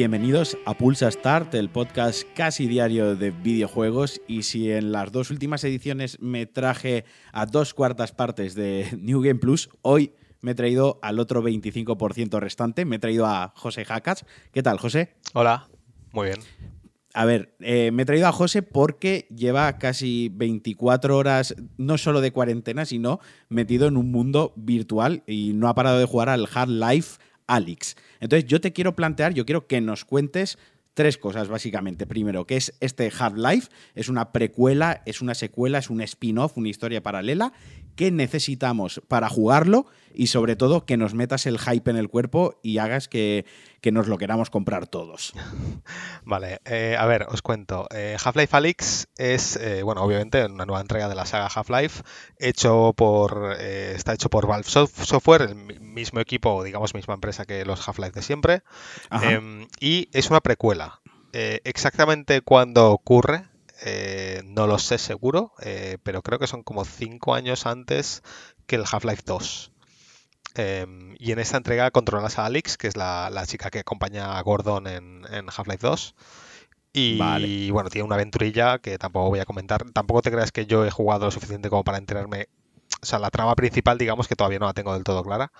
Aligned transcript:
Bienvenidos 0.00 0.56
a 0.64 0.72
Pulsa 0.78 1.10
Start, 1.10 1.54
el 1.54 1.68
podcast 1.68 2.22
casi 2.34 2.66
diario 2.66 3.16
de 3.16 3.32
videojuegos. 3.32 4.22
Y 4.26 4.44
si 4.44 4.72
en 4.72 4.92
las 4.92 5.12
dos 5.12 5.30
últimas 5.30 5.62
ediciones 5.62 6.18
me 6.22 6.46
traje 6.46 7.04
a 7.34 7.44
dos 7.44 7.74
cuartas 7.74 8.10
partes 8.10 8.54
de 8.54 8.88
New 8.98 9.20
Game 9.20 9.40
Plus, 9.40 9.68
hoy 9.82 10.14
me 10.40 10.52
he 10.52 10.54
traído 10.54 10.98
al 11.02 11.18
otro 11.18 11.42
25% 11.42 12.40
restante. 12.40 12.86
Me 12.86 12.96
he 12.96 12.98
traído 12.98 13.26
a 13.26 13.52
José 13.54 13.84
Jacas. 13.84 14.24
¿Qué 14.52 14.62
tal, 14.62 14.78
José? 14.78 15.16
Hola, 15.34 15.68
muy 16.12 16.28
bien. 16.28 16.38
A 17.12 17.26
ver, 17.26 17.54
eh, 17.60 17.90
me 17.92 18.04
he 18.04 18.06
traído 18.06 18.26
a 18.26 18.32
José 18.32 18.62
porque 18.62 19.26
lleva 19.28 19.76
casi 19.76 20.30
24 20.32 21.14
horas, 21.14 21.54
no 21.76 21.98
solo 21.98 22.22
de 22.22 22.32
cuarentena, 22.32 22.86
sino 22.86 23.20
metido 23.50 23.86
en 23.86 23.98
un 23.98 24.10
mundo 24.10 24.54
virtual 24.56 25.24
y 25.26 25.52
no 25.52 25.68
ha 25.68 25.74
parado 25.74 25.98
de 25.98 26.06
jugar 26.06 26.30
al 26.30 26.48
Hard 26.50 26.70
Life 26.70 27.18
Alyx. 27.54 27.96
Entonces, 28.20 28.48
yo 28.48 28.60
te 28.60 28.72
quiero 28.72 28.94
plantear, 28.94 29.34
yo 29.34 29.44
quiero 29.44 29.66
que 29.66 29.80
nos 29.80 30.04
cuentes 30.04 30.58
tres 30.94 31.18
cosas, 31.18 31.48
básicamente. 31.48 32.06
Primero, 32.06 32.46
que 32.46 32.56
es 32.56 32.74
este 32.80 33.10
Half-Life? 33.16 33.68
Es 33.94 34.08
una 34.08 34.32
precuela, 34.32 35.02
es 35.06 35.22
una 35.22 35.34
secuela, 35.34 35.78
es 35.78 35.90
un 35.90 36.00
spin-off, 36.00 36.56
una 36.56 36.68
historia 36.68 37.02
paralela. 37.02 37.52
¿Qué 37.96 38.10
necesitamos 38.10 39.00
para 39.08 39.28
jugarlo? 39.28 39.86
Y 40.14 40.26
sobre 40.26 40.56
todo, 40.56 40.84
que 40.84 40.96
nos 40.96 41.14
metas 41.14 41.46
el 41.46 41.58
hype 41.58 41.90
en 41.90 41.96
el 41.96 42.08
cuerpo 42.08 42.58
y 42.62 42.78
hagas 42.78 43.08
que, 43.08 43.44
nos 43.92 44.08
lo 44.08 44.18
queramos 44.18 44.50
comprar 44.50 44.86
todos. 44.86 45.32
Vale, 46.24 46.60
eh, 46.64 46.96
a 46.98 47.06
ver, 47.06 47.26
os 47.28 47.42
cuento. 47.42 47.86
Eh, 47.90 48.16
Half-Life 48.22 48.56
Alyx 48.56 49.08
es, 49.16 49.56
eh, 49.56 49.82
bueno, 49.82 50.02
obviamente 50.02 50.44
una 50.44 50.66
nueva 50.66 50.80
entrega 50.80 51.08
de 51.08 51.14
la 51.14 51.26
saga 51.26 51.48
Half-Life, 51.52 52.02
hecho 52.38 52.92
por, 52.94 53.56
está 53.58 54.12
hecho 54.12 54.28
por 54.28 54.46
Valve 54.46 54.68
Software, 54.68 55.42
el 55.42 55.54
mismo 55.54 56.20
equipo, 56.20 56.62
digamos, 56.62 56.94
misma 56.94 57.14
empresa 57.14 57.44
que 57.44 57.64
los 57.64 57.88
Half-Life 57.88 58.12
de 58.12 58.22
siempre. 58.22 58.62
Em, 59.22 59.66
y 59.80 60.08
es 60.12 60.30
una 60.30 60.40
precuela. 60.40 61.00
exactamente 61.32 62.42
cuándo 62.42 62.90
ocurre, 62.90 63.50
eh, 63.82 64.42
no 64.44 64.66
lo 64.66 64.78
sé 64.78 64.98
seguro, 64.98 65.52
eh, 65.62 65.96
pero 66.02 66.22
creo 66.22 66.38
que 66.38 66.46
son 66.46 66.62
como 66.62 66.84
5 66.84 67.34
años 67.34 67.66
antes 67.66 68.22
que 68.66 68.76
el 68.76 68.84
Half-Life 68.90 69.22
2. 69.24 69.69
Em, 70.54 71.14
y 71.18 71.32
en 71.32 71.38
esta 71.38 71.56
entrega 71.56 71.90
controlas 71.90 72.38
a 72.38 72.46
Alex, 72.46 72.76
que 72.76 72.88
es 72.88 72.96
la, 72.96 73.30
chica 73.46 73.70
que 73.70 73.80
acompaña 73.80 74.38
a 74.38 74.42
Gordon 74.42 74.86
en, 74.86 75.24
Half-Life 75.48 75.86
2. 75.86 76.14
Y 76.92 77.70
bueno, 77.70 77.88
tiene 77.88 78.04
una 78.04 78.16
aventurilla 78.16 78.78
que 78.78 78.98
tampoco 78.98 79.28
voy 79.28 79.38
a 79.38 79.44
comentar. 79.44 79.84
Tampoco 79.92 80.22
te 80.22 80.30
creas 80.30 80.50
que 80.50 80.66
yo 80.66 80.84
he 80.84 80.90
jugado 80.90 81.26
lo 81.26 81.30
suficiente 81.30 81.70
como 81.70 81.84
para 81.84 81.98
enterarme. 81.98 82.48
O 83.00 83.06
sea, 83.06 83.18
la 83.18 83.30
trama 83.30 83.54
principal, 83.54 83.96
digamos 83.96 84.26
que 84.26 84.34
todavía 84.34 84.58
no 84.58 84.66
la 84.66 84.74
tengo 84.74 84.92
del 84.92 85.04
todo 85.04 85.22
clara. 85.22 85.52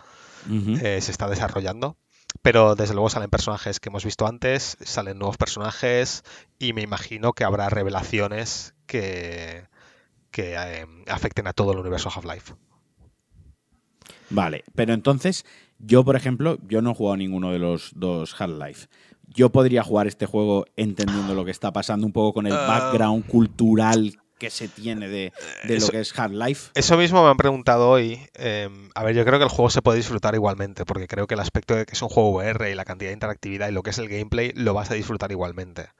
Eh, 0.48 1.00
se 1.00 1.10
está 1.12 1.28
desarrollando. 1.28 1.97
Pero 2.42 2.75
desde 2.75 2.94
luego 2.94 3.10
salen 3.10 3.30
personajes 3.30 3.80
que 3.80 3.88
hemos 3.88 4.04
visto 4.04 4.27
antes, 4.27 4.77
salen 4.82 5.19
nuevos 5.19 5.36
personajes 5.36 6.22
y 6.58 6.72
me 6.72 6.82
imagino 6.82 7.32
que 7.32 7.42
habrá 7.44 7.69
revelaciones 7.69 8.75
que, 8.86 9.64
que 10.30 10.54
eh, 10.54 10.86
afecten 11.08 11.48
a 11.48 11.52
todo 11.52 11.72
el 11.72 11.78
universo 11.78 12.08
Half-Life. 12.14 12.54
Vale, 14.30 14.64
pero 14.74 14.94
entonces 14.94 15.44
yo, 15.78 16.04
por 16.04 16.16
ejemplo, 16.16 16.58
yo 16.66 16.82
no 16.82 16.92
he 16.92 16.94
jugado 16.94 17.16
ninguno 17.16 17.52
de 17.52 17.58
los 17.58 17.92
dos 17.94 18.34
Half-Life. 18.40 18.88
Yo 19.26 19.50
podría 19.50 19.82
jugar 19.82 20.06
este 20.06 20.26
juego 20.26 20.66
entendiendo 20.76 21.34
lo 21.34 21.44
que 21.44 21.50
está 21.50 21.72
pasando 21.72 22.06
un 22.06 22.12
poco 22.12 22.34
con 22.34 22.46
el 22.46 22.52
ah. 22.52 22.66
background 22.66 23.26
cultural 23.26 24.16
que 24.40 24.50
se 24.50 24.66
tiene 24.68 25.08
de, 25.08 25.32
lo 25.68 25.88
que 25.88 26.00
es 26.00 26.18
Hard 26.18 26.32
Life. 26.32 26.70
Eso 26.74 26.96
mismo 26.96 27.22
me 27.22 27.30
han 27.30 27.36
preguntado 27.36 27.88
hoy. 27.88 28.19
Em, 28.34 28.88
a 28.94 29.04
ver, 29.04 29.14
yo 29.14 29.24
creo 29.24 29.38
que 29.38 29.44
el 29.44 29.50
juego 29.50 29.69
se 29.69 29.82
puede 29.82 29.98
disfrutar 29.98 30.34
igualmente, 30.34 30.86
porque 30.86 31.06
creo 31.06 31.26
que 31.26 31.34
el 31.34 31.40
aspecto 31.40 31.76
de 31.76 31.84
que 31.84 31.92
es 31.92 32.02
un 32.02 32.08
juego 32.08 32.30
VR 32.30 32.70
y 32.70 32.74
la 32.74 32.86
cantidad 32.86 33.10
de 33.10 33.14
interactividad 33.14 33.69
y 33.69 33.72
lo 33.72 33.82
que 33.82 33.90
es 33.90 33.98
el 33.98 34.08
gameplay 34.08 34.52
lo 34.56 34.72
vas 34.72 34.90
a 34.90 34.94
disfrutar 34.94 35.30
igualmente. 35.30 35.90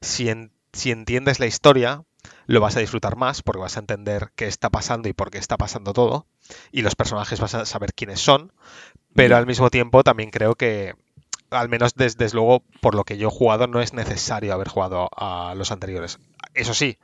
Si, 0.00 0.28
si 0.72 0.90
entiendes 0.90 1.38
la 1.38 1.46
historia, 1.46 2.02
lo 2.46 2.60
vas 2.60 2.76
a 2.76 2.80
disfrutar 2.80 3.16
más 3.16 3.42
porque 3.42 3.60
vas 3.60 3.76
a 3.76 3.80
entender 3.80 4.30
qué 4.34 4.46
está 4.46 4.70
pasando 4.70 5.08
y 5.08 5.12
por 5.12 5.30
qué 5.30 5.38
está 5.38 5.56
pasando 5.56 5.92
todo. 5.92 6.26
Y 6.70 6.82
los 6.82 6.94
personajes 6.94 7.40
vas 7.40 7.54
a 7.54 7.66
saber 7.66 7.94
quiénes 7.94 8.20
son. 8.20 8.52
Pero 9.14 9.36
al 9.36 9.46
mismo 9.46 9.70
tiempo 9.70 10.02
también 10.02 10.30
creo 10.30 10.54
que, 10.54 10.94
al 11.50 11.68
menos 11.68 11.94
desde 11.94 12.28
luego, 12.32 12.62
por 12.80 12.94
lo 12.94 13.04
que 13.04 13.18
yo 13.18 13.28
he 13.28 13.30
jugado, 13.30 13.66
no 13.66 13.80
es 13.80 13.92
necesario 13.92 14.54
haber 14.54 14.68
jugado 14.68 15.08
a 15.16 15.54
los 15.54 15.70
anteriores. 15.70 16.18
Eso 16.54 16.74
sí, 16.74 16.98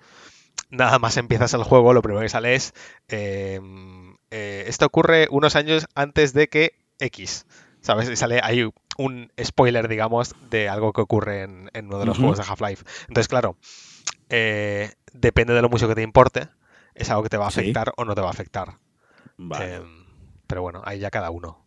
nada 0.71 0.99
más 0.99 1.17
empiezas 1.17 1.55
el 1.55 1.63
juego, 1.63 1.93
lo 1.93 2.03
primero 2.03 2.23
que 2.23 2.29
sale 2.29 2.55
es, 2.55 2.73
em, 3.09 4.17
eh, 4.31 4.65
esto 4.67 4.87
ocurre 4.87 5.29
unos 5.31 5.57
años 5.57 5.87
antes 5.95 6.33
de 6.33 6.49
que 6.49 6.73
X, 6.99 7.47
¿sabes? 7.81 8.09
Y 8.09 8.17
sale 8.17 8.41
ahí 8.43 8.69
un 8.97 9.31
spoiler, 9.43 9.89
digamos, 9.89 10.35
de 10.51 10.69
algo 10.69 10.93
que 10.93 11.01
ocurre 11.01 11.43
en, 11.43 11.71
uno 11.85 11.99
de 11.99 12.07
los 12.07 12.19
juegos 12.19 12.39
de 12.39 12.45
Half-Life. 12.45 12.85
Entonces, 13.09 13.29
claro, 13.29 13.57
eh, 14.29 14.93
depende 15.13 15.55
de 15.55 15.63
lo 15.63 15.69
mucho 15.69 15.89
que 15.89 15.95
te 15.95 16.03
importe, 16.03 16.49
es 16.95 17.11
algo 17.11 17.23
que 17.23 17.29
te 17.29 17.37
va 17.37 17.47
a 17.47 17.49
afectar 17.49 17.93
o 17.97 18.05
no 18.05 18.15
te 18.15 18.21
va 18.21 18.29
a 18.29 18.33
afectar. 18.33 18.79
Em, 19.39 20.05
pero 20.47 20.63
bueno, 20.63 20.83
ahí 20.85 20.99
ya 20.99 21.11
cada 21.11 21.31
uno. 21.31 21.65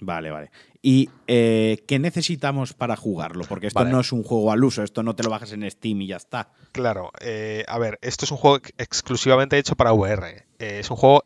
Vale, 0.00 0.30
vale. 0.30 0.50
¿Y 0.82 1.08
eh, 1.26 1.82
qué 1.86 1.98
necesitamos 1.98 2.74
para 2.74 2.96
jugarlo? 2.96 3.44
Porque 3.48 3.68
esto 3.68 3.84
no 3.84 4.00
es 4.00 4.12
un 4.12 4.22
juego 4.22 4.52
al 4.52 4.62
uso, 4.62 4.82
esto 4.82 5.02
no 5.02 5.14
te 5.14 5.22
lo 5.22 5.30
bajas 5.30 5.52
en 5.52 5.68
Steam 5.70 6.02
y 6.02 6.08
ya 6.08 6.16
está. 6.16 6.50
Claro, 6.72 7.10
eh, 7.20 7.64
a 7.68 7.78
ver, 7.78 7.98
esto 8.02 8.24
es 8.26 8.30
un 8.30 8.36
juego 8.36 8.58
exclusivamente 8.76 9.56
hecho 9.56 9.76
para 9.76 9.92
VR. 9.92 10.46
Eh, 10.58 10.80
es 10.80 10.90
un 10.90 10.96
juego 10.96 11.24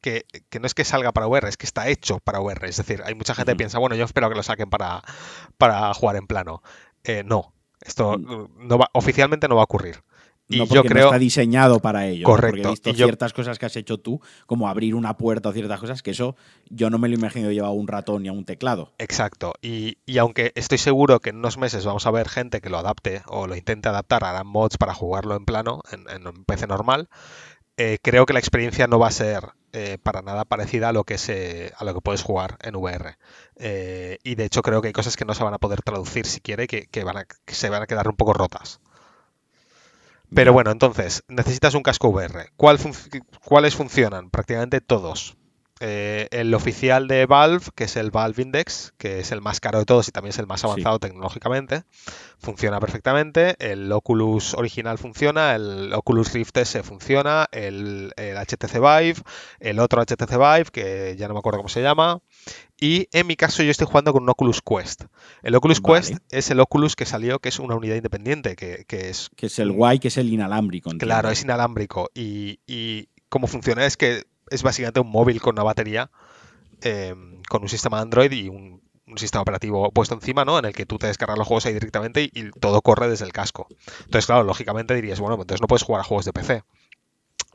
que, 0.00 0.24
no 0.60 0.66
es 0.66 0.74
que 0.74 0.84
salga 0.84 1.10
para 1.10 1.26
VR, 1.26 1.48
es 1.48 1.56
que 1.56 1.66
está 1.66 1.88
hecho 1.88 2.20
para 2.20 2.40
VR. 2.40 2.68
Es 2.68 2.76
decir, 2.76 3.02
hay 3.04 3.14
mucha 3.14 3.34
gente 3.34 3.52
que 3.52 3.56
piensa, 3.56 3.78
bueno, 3.78 3.96
yo 3.96 4.04
espero 4.04 4.28
que 4.28 4.36
lo 4.36 4.42
saquen 4.44 4.70
para, 4.70 5.02
para 5.58 5.92
jugar 5.94 6.16
en 6.16 6.28
plano. 6.28 6.62
no, 7.24 7.52
esto 7.80 8.18
mm. 8.18 8.68
no 8.68 8.78
va, 8.78 8.88
oficialmente 8.92 9.48
no 9.48 9.56
va 9.56 9.62
a 9.62 9.64
ocurrir 9.64 10.02
no 10.58 10.64
yo 10.66 10.82
creo 10.82 11.06
está 11.06 11.18
diseñado 11.18 11.80
para 11.80 12.06
ello. 12.06 12.24
Correcto. 12.24 12.50
Porque 12.50 12.66
he 12.66 12.70
visto 12.70 12.94
ciertas 12.94 13.32
cosas 13.32 13.58
que 13.58 13.66
has 13.66 13.76
hecho 13.76 13.98
tú, 13.98 14.20
como 14.46 14.68
abrir 14.68 14.94
una 14.94 15.16
puerta 15.16 15.48
o 15.48 15.52
ciertas 15.52 15.80
cosas, 15.80 16.02
que 16.02 16.10
eso 16.10 16.36
yo 16.68 16.90
no 16.90 16.98
me 16.98 17.08
lo 17.08 17.14
imagino 17.14 17.50
llevar 17.50 17.70
un 17.70 17.86
ratón 17.86 18.22
ni 18.22 18.28
a 18.28 18.32
un 18.32 18.44
teclado. 18.44 18.92
Exacto. 18.98 19.54
Y, 19.62 19.96
aunque 20.18 20.52
estoy 20.54 20.78
seguro 20.78 21.20
que 21.20 21.30
en 21.30 21.36
unos 21.36 21.58
meses 21.58 21.84
vamos 21.84 22.06
a 22.06 22.10
ver 22.10 22.28
gente 22.28 22.60
que 22.60 22.70
lo 22.70 22.78
adapte 22.78 23.22
o 23.26 23.46
lo 23.46 23.56
intente 23.56 23.88
adaptar, 23.88 24.24
harán 24.24 24.46
mods 24.46 24.76
para 24.76 24.94
jugarlo 24.94 25.36
en 25.36 25.44
plano, 25.44 25.82
en, 25.92 26.26
un 26.26 26.44
PC 26.44 26.66
normal, 26.66 27.08
eh, 27.82 27.98
creo 28.02 28.26
que 28.26 28.34
la 28.34 28.40
experiencia 28.40 28.86
no 28.88 28.98
va 28.98 29.08
a 29.08 29.10
ser 29.10 29.54
eh, 29.72 29.96
para 30.02 30.20
nada 30.20 30.44
parecida 30.44 30.90
a 30.90 30.92
lo 30.92 31.04
que 31.04 31.16
se, 31.16 31.72
a 31.78 31.84
lo 31.86 31.94
que 31.94 32.02
puedes 32.02 32.22
jugar 32.22 32.58
en 32.60 32.76
VR. 32.76 33.16
Eh, 33.56 34.18
y 34.22 34.34
de 34.34 34.44
hecho 34.44 34.60
creo 34.60 34.82
que 34.82 34.88
hay 34.88 34.92
cosas 34.92 35.16
que 35.16 35.24
no 35.24 35.32
se 35.32 35.44
van 35.44 35.54
a 35.54 35.58
poder 35.58 35.80
traducir 35.80 36.26
si 36.26 36.42
quiere, 36.42 36.66
que, 36.66 37.04
van 37.04 37.24
que 37.46 37.54
se 37.54 37.70
van 37.70 37.82
a 37.82 37.86
quedar 37.86 38.06
un 38.06 38.16
poco 38.16 38.34
rotas. 38.34 38.80
Pero 40.34 40.52
bueno, 40.52 40.70
entonces, 40.70 41.24
necesitas 41.28 41.72
un 41.72 41.82
casco 41.82 42.10
VR. 42.10 42.50
¿Cuáles 42.54 43.74
funcionan? 43.74 44.28
Prácticamente 44.28 44.82
todos. 44.82 45.38
Eh, 45.82 46.28
el 46.30 46.52
oficial 46.52 47.08
de 47.08 47.24
Valve, 47.24 47.64
que 47.74 47.84
es 47.84 47.96
el 47.96 48.10
Valve 48.10 48.42
Index, 48.42 48.92
que 48.98 49.20
es 49.20 49.32
el 49.32 49.40
más 49.40 49.60
caro 49.60 49.78
de 49.78 49.86
todos 49.86 50.08
y 50.08 50.12
también 50.12 50.30
es 50.30 50.38
el 50.38 50.46
más 50.46 50.62
avanzado 50.62 50.98
tecnológicamente, 50.98 51.84
funciona 52.38 52.78
perfectamente. 52.80 53.56
El 53.58 53.90
Oculus 53.90 54.52
original 54.52 54.98
funciona, 54.98 55.54
el 55.54 55.92
Oculus 55.94 56.34
Rift 56.34 56.54
S 56.58 56.82
funciona, 56.82 57.48
el, 57.50 58.12
el 58.16 58.36
HTC 58.36 58.74
Vive, 58.74 59.22
el 59.58 59.78
otro 59.78 60.02
HTC 60.02 60.30
Vive, 60.32 60.66
que 60.70 61.16
ya 61.18 61.28
no 61.28 61.34
me 61.34 61.38
acuerdo 61.38 61.58
cómo 61.60 61.70
se 61.70 61.80
llama, 61.80 62.20
y 62.78 63.08
en 63.12 63.26
mi 63.26 63.36
caso 63.36 63.62
yo 63.62 63.70
estoy 63.70 63.86
jugando 63.86 64.12
con 64.12 64.22
un 64.22 64.28
Oculus 64.30 64.60
Quest. 64.62 65.04
El 65.42 65.54
Oculus 65.54 65.80
Quest 65.80 66.16
es 66.30 66.50
el 66.50 66.60
Oculus 66.60 66.96
que 66.96 67.06
salió, 67.06 67.38
que 67.38 67.50
es 67.50 67.58
una 67.58 67.74
unidad 67.74 67.96
independiente, 67.96 68.56
que, 68.56 68.86
es... 68.88 69.30
Que 69.36 69.46
es 69.46 69.58
el 69.58 69.72
guay, 69.72 69.98
que 69.98 70.08
es 70.08 70.16
el 70.16 70.32
inalámbrico. 70.32 70.90
Claro, 70.98 71.30
es 71.30 71.42
inalámbrico. 71.42 72.10
Y, 72.14 72.60
y 72.66 73.08
cómo 73.28 73.46
funciona 73.46 73.84
es 73.84 73.96
que 73.96 74.24
es 74.50 74.62
básicamente 74.62 75.00
un 75.00 75.10
móvil 75.10 75.40
con 75.40 75.54
una 75.54 75.62
batería, 75.62 76.10
eh, 76.82 77.14
con 77.48 77.62
un 77.62 77.68
sistema 77.68 78.00
Android 78.00 78.30
y 78.32 78.48
un, 78.48 78.80
sistema 79.16 79.42
operativo 79.42 79.90
puesto 79.90 80.14
encima, 80.14 80.44
¿no? 80.44 80.56
En 80.60 80.66
el 80.66 80.72
que 80.72 80.86
tú 80.86 80.96
te 80.96 81.08
descargas 81.08 81.36
los 81.36 81.46
juegos 81.48 81.66
ahí 81.66 81.72
directamente 81.72 82.22
y, 82.22 82.30
y, 82.32 82.50
todo 82.60 82.80
corre 82.80 83.08
desde 83.08 83.24
el 83.24 83.32
casco. 83.32 83.66
Entonces, 84.04 84.26
claro, 84.26 84.44
lógicamente 84.44 84.94
dirías, 84.94 85.18
bueno, 85.18 85.34
entonces 85.34 85.60
no 85.60 85.66
puedes 85.66 85.82
jugar 85.82 86.02
a 86.02 86.04
juegos 86.04 86.26
de 86.26 86.32
PC. 86.32 86.62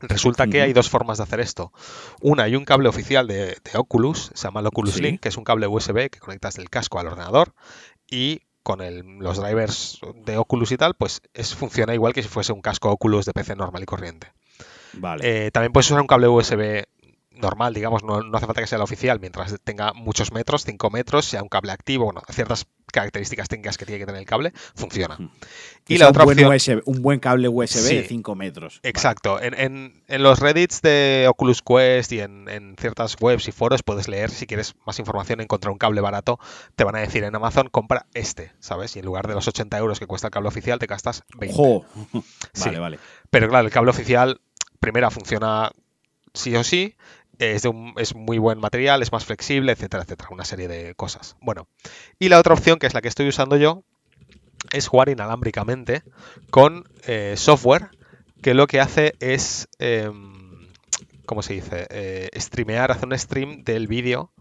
Resulta 0.00 0.46
que 0.46 0.60
hay 0.60 0.72
dos 0.72 0.90
formas 0.90 1.18
de 1.18 1.24
hacer 1.24 1.40
esto. 1.40 1.72
Una, 2.20 2.44
hay 2.44 2.54
un 2.54 2.64
cable 2.64 2.88
oficial 2.88 3.26
de, 3.26 3.56
Oculus, 3.74 4.30
se 4.34 4.46
llama 4.46 4.60
el 4.60 4.66
Oculus 4.66 5.00
Link, 5.00 5.20
que 5.20 5.30
es 5.30 5.36
un 5.36 5.44
cable 5.44 5.66
USB 5.66 6.10
que 6.10 6.18
conectas 6.18 6.54
del 6.54 6.68
casco 6.68 6.98
al 6.98 7.06
ordenador 7.06 7.54
y 8.10 8.42
con 8.62 8.80
los 9.20 9.40
drivers 9.40 10.00
de 10.24 10.36
Oculus 10.38 10.72
y 10.72 10.76
tal, 10.76 10.94
pues 10.94 11.22
es, 11.34 11.54
funciona 11.54 11.94
igual 11.94 12.12
que 12.12 12.22
si 12.22 12.28
fuese 12.28 12.52
un 12.52 12.60
casco 12.60 12.90
Oculus 12.90 13.24
de 13.24 13.32
PC 13.32 13.56
normal 13.56 13.82
y 13.82 13.86
corriente. 13.86 14.32
Vale. 14.96 15.46
Eh, 15.46 15.50
también 15.50 15.72
puedes 15.72 15.86
usar 15.90 16.00
un 16.00 16.06
cable 16.06 16.28
USB 16.28 16.84
normal, 17.36 17.74
digamos, 17.74 18.02
no, 18.02 18.22
no, 18.22 18.36
hace 18.36 18.46
falta 18.46 18.60
que 18.60 18.66
sea 18.66 18.78
la 18.78 18.84
oficial, 18.84 19.20
mientras 19.20 19.54
tenga 19.62 19.92
muchos 19.92 20.32
metros, 20.32 20.64
5 20.64 20.90
metros, 20.90 21.26
sea 21.26 21.42
un 21.42 21.48
cable 21.48 21.72
activo, 21.72 22.06
bueno, 22.06 22.22
ciertas 22.30 22.66
características 22.92 23.48
técnicas 23.48 23.76
que 23.76 23.84
tiene 23.84 23.98
que 23.98 24.06
tener 24.06 24.20
el 24.20 24.26
cable, 24.26 24.52
funciona. 24.74 25.18
Y 25.86 25.98
la 25.98 26.08
otra 26.08 26.24
un 26.24 26.34
buen, 26.34 26.46
opción, 26.46 26.82
un 26.86 27.02
buen 27.02 27.20
cable 27.20 27.48
USB 27.48 27.88
de 27.88 28.04
5 28.08 28.34
metros. 28.34 28.80
Exacto. 28.82 29.34
Vale. 29.34 29.48
En, 29.48 29.54
en, 29.54 30.02
en, 30.08 30.22
los 30.22 30.40
Reddits 30.40 30.82
de 30.82 31.26
Oculus 31.28 31.62
Quest 31.62 32.12
y 32.12 32.20
en, 32.20 32.48
en, 32.48 32.76
ciertas 32.76 33.16
webs 33.20 33.48
y 33.48 33.52
foros 33.52 33.82
puedes 33.82 34.08
leer, 34.08 34.30
si 34.30 34.46
quieres 34.46 34.74
más 34.86 34.98
información, 34.98 35.40
encontrar 35.40 35.72
un 35.72 35.78
cable 35.78 36.00
barato, 36.00 36.38
te 36.74 36.84
van 36.84 36.96
a 36.96 37.00
decir 37.00 37.24
en 37.24 37.34
Amazon, 37.34 37.68
compra 37.70 38.06
este, 38.14 38.52
¿sabes? 38.60 38.96
Y 38.96 39.00
en 39.00 39.04
lugar 39.04 39.26
de 39.26 39.34
los 39.34 39.46
80 39.46 39.76
euros 39.78 39.98
que 39.98 40.06
cuesta 40.06 40.28
el 40.28 40.32
cable 40.32 40.48
oficial, 40.48 40.78
te 40.78 40.86
gastas 40.86 41.24
20. 41.36 41.56
¡Jo! 41.56 41.84
Sí. 42.52 42.70
Vale, 42.70 42.78
vale. 42.78 42.98
Pero 43.30 43.48
claro, 43.48 43.66
el 43.66 43.72
cable 43.72 43.90
oficial, 43.90 44.40
primera, 44.78 45.10
funciona 45.10 45.72
sí 46.34 46.54
o 46.56 46.64
sí, 46.64 46.96
es, 47.38 47.62
de 47.62 47.68
un, 47.68 47.94
es, 47.96 48.14
muy 48.14 48.38
buen 48.38 48.58
material, 48.58 49.02
es 49.02 49.12
más 49.12 49.24
flexible, 49.24 49.72
etcétera, 49.72 50.02
etcétera. 50.04 50.28
Una 50.32 50.44
serie 50.44 50.68
de 50.68 50.94
cosas. 50.94 51.36
Bueno, 51.40 51.68
y 52.18 52.28
la 52.28 52.38
otra 52.38 52.54
opción, 52.54 52.78
que 52.78 52.86
es 52.86 52.94
la 52.94 53.02
que 53.02 53.08
estoy 53.08 53.28
usando 53.28 53.56
yo, 53.56 53.82
es 54.72 54.88
jugar 54.88 55.08
inalámbricamente 55.08 56.02
con 56.50 56.88
eh, 57.06 57.34
software 57.36 57.90
que 58.42 58.54
lo 58.54 58.66
que 58.66 58.80
hace 58.80 59.14
es, 59.20 59.68
eh, 59.78 60.10
¿cómo 61.24 61.42
se 61.42 61.54
dice? 61.54 61.86
Eh, 61.90 62.28
streamear, 62.36 62.90
hacer 62.90 63.06
un 63.06 63.18
stream 63.18 63.64
del 63.64 63.86
vídeo 63.86 64.32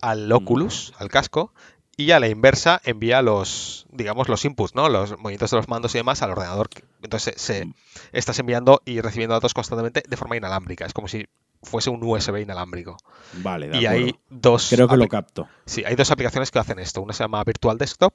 al 0.00 0.30
Oculus, 0.32 0.92
al 0.98 1.08
casco, 1.08 1.52
y 1.96 2.10
a 2.12 2.20
la 2.20 2.28
inversa 2.28 2.80
envía 2.84 3.22
los, 3.22 3.86
digamos, 3.90 4.28
los 4.28 4.44
inputs, 4.44 4.74
¿no? 4.74 4.88
Los 4.88 5.18
movimientos 5.18 5.50
de 5.50 5.56
los 5.58 5.68
mandos 5.68 5.94
y 5.94 5.98
demás 5.98 6.22
al 6.22 6.30
ordenador. 6.30 6.68
Entonces 7.02 7.34
se, 7.36 7.68
estás 8.12 8.38
enviando 8.38 8.80
y 8.84 9.00
recibiendo 9.00 9.34
datos 9.34 9.54
constantemente 9.54 10.02
de 10.08 10.16
forma 10.16 10.36
inalámbrica. 10.36 10.86
Es 10.86 10.92
como 10.92 11.08
si 11.08 11.26
fuese 11.62 11.90
un 11.90 12.02
USB 12.02 12.38
inalámbrico. 12.38 12.96
Vale, 13.34 13.68
de 13.68 13.78
y 13.78 13.86
acuerdo. 13.86 14.06
hay 14.06 14.14
dos. 14.30 14.68
Creo 14.70 14.88
que 14.88 14.96
lo 14.96 15.08
capto. 15.08 15.48
Sí, 15.66 15.84
hay 15.84 15.94
dos 15.94 16.10
aplicaciones 16.10 16.50
que 16.50 16.58
hacen 16.58 16.78
esto. 16.78 17.02
Una 17.02 17.12
se 17.12 17.24
llama 17.24 17.44
Virtual 17.44 17.78
Desktop 17.78 18.14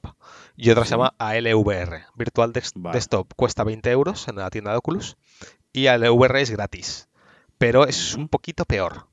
y 0.56 0.70
otra 0.70 0.84
sí. 0.84 0.88
se 0.88 0.94
llama 0.94 1.14
ALVR. 1.18 2.06
Virtual 2.14 2.52
Des 2.52 2.72
vale. 2.74 2.96
Desktop 2.96 3.32
cuesta 3.36 3.64
20 3.64 3.90
euros 3.90 4.28
en 4.28 4.36
la 4.36 4.50
tienda 4.50 4.72
de 4.72 4.78
Oculus 4.78 5.16
y 5.72 5.86
ALVR 5.86 6.36
es 6.38 6.50
gratis. 6.50 7.08
Pero 7.58 7.86
es 7.86 8.14
un 8.14 8.28
poquito 8.28 8.64
peor. 8.64 9.06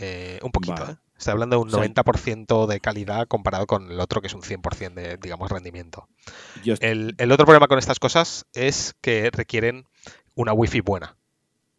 Eh, 0.00 0.40
un 0.42 0.50
poquito, 0.50 0.74
vale. 0.74 0.92
¿eh? 0.92 0.96
Estoy 1.24 1.32
hablando 1.32 1.56
de 1.56 1.62
un 1.62 1.70
90% 1.70 2.66
de 2.66 2.80
calidad 2.80 3.26
comparado 3.26 3.66
con 3.66 3.90
el 3.90 3.98
otro 3.98 4.20
que 4.20 4.26
es 4.26 4.34
un 4.34 4.42
100% 4.42 4.92
de, 4.92 5.16
digamos, 5.16 5.50
rendimiento. 5.50 6.06
El, 6.80 7.14
el, 7.16 7.32
otro 7.32 7.46
problema 7.46 7.66
con 7.66 7.78
estas 7.78 7.98
cosas 7.98 8.44
es 8.52 8.94
que 9.00 9.30
requieren 9.32 9.86
una 10.34 10.52
wifi 10.52 10.82
buena. 10.82 11.16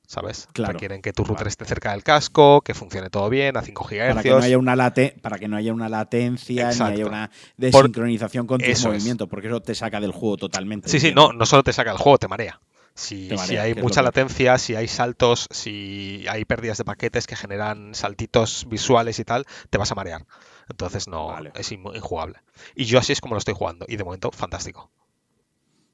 ¿Sabes? 0.08 0.48
Claro. 0.52 0.74
Requieren 0.74 1.04
que 1.04 1.14
tu 1.14 1.24
router 1.24 1.46
esté 1.46 1.64
cerca 1.66 1.92
del 1.92 2.02
casco, 2.02 2.62
que 2.62 2.74
funcione 2.74 3.12
todo 3.12 3.30
bien 3.30 3.56
a 3.56 3.62
5 3.62 3.84
GHz. 3.84 4.08
Para 4.08 4.24
que 4.24 4.30
no 4.32 4.38
haya 4.38 4.58
una, 4.58 4.76
late 4.76 5.16
para 5.22 5.38
que 5.38 5.48
no 5.48 5.58
haya 5.58 5.74
una 5.74 5.90
latencia 5.90 6.72
Exacto. 6.72 6.86
ni 6.86 7.02
haya 7.02 7.06
una 7.06 7.30
desincronización 7.56 8.48
Por... 8.48 8.60
con 8.60 8.68
tus 8.68 8.84
movimientos, 8.84 9.28
es. 9.28 9.30
porque 9.30 9.48
eso 9.48 9.62
te 9.62 9.76
saca 9.76 10.00
del 10.00 10.12
juego 10.12 10.38
totalmente. 10.38 10.90
Sí, 10.90 11.00
sí, 11.00 11.14
no, 11.14 11.34
no 11.34 11.46
solo 11.46 11.62
te 11.62 11.72
saca 11.72 11.92
del 11.92 12.00
juego, 12.00 12.18
te 12.18 12.28
marea. 12.28 12.60
Si, 12.96 13.28
marea, 13.30 13.46
si, 13.46 13.58
hay 13.58 13.76
mucha 13.76 14.02
latencia, 14.02 14.58
si 14.58 14.74
hay 14.76 14.88
saltos, 14.88 15.48
si 15.52 16.26
hay 16.30 16.46
pérdidas 16.46 16.78
de 16.78 16.86
paquetes 16.86 17.28
que 17.28 17.36
generan 17.36 17.94
saltitos 17.94 18.66
visuales 18.70 19.20
y 19.20 19.26
tal, 19.26 19.46
te 19.70 19.78
vas 19.78 19.92
a 19.92 19.96
marear. 19.96 20.26
Entonces 20.70 21.08
no 21.10 21.28
vale. 21.28 21.52
es 21.56 21.72
injugable. 21.72 22.40
Y 22.74 22.86
yo 22.86 22.98
así 22.98 23.12
es 23.12 23.20
como 23.20 23.36
lo 23.36 23.40
estoy 23.40 23.54
jugando. 23.54 23.86
Y 23.90 23.98
de 23.98 24.04
momento, 24.06 24.32
fantástico. 24.32 24.92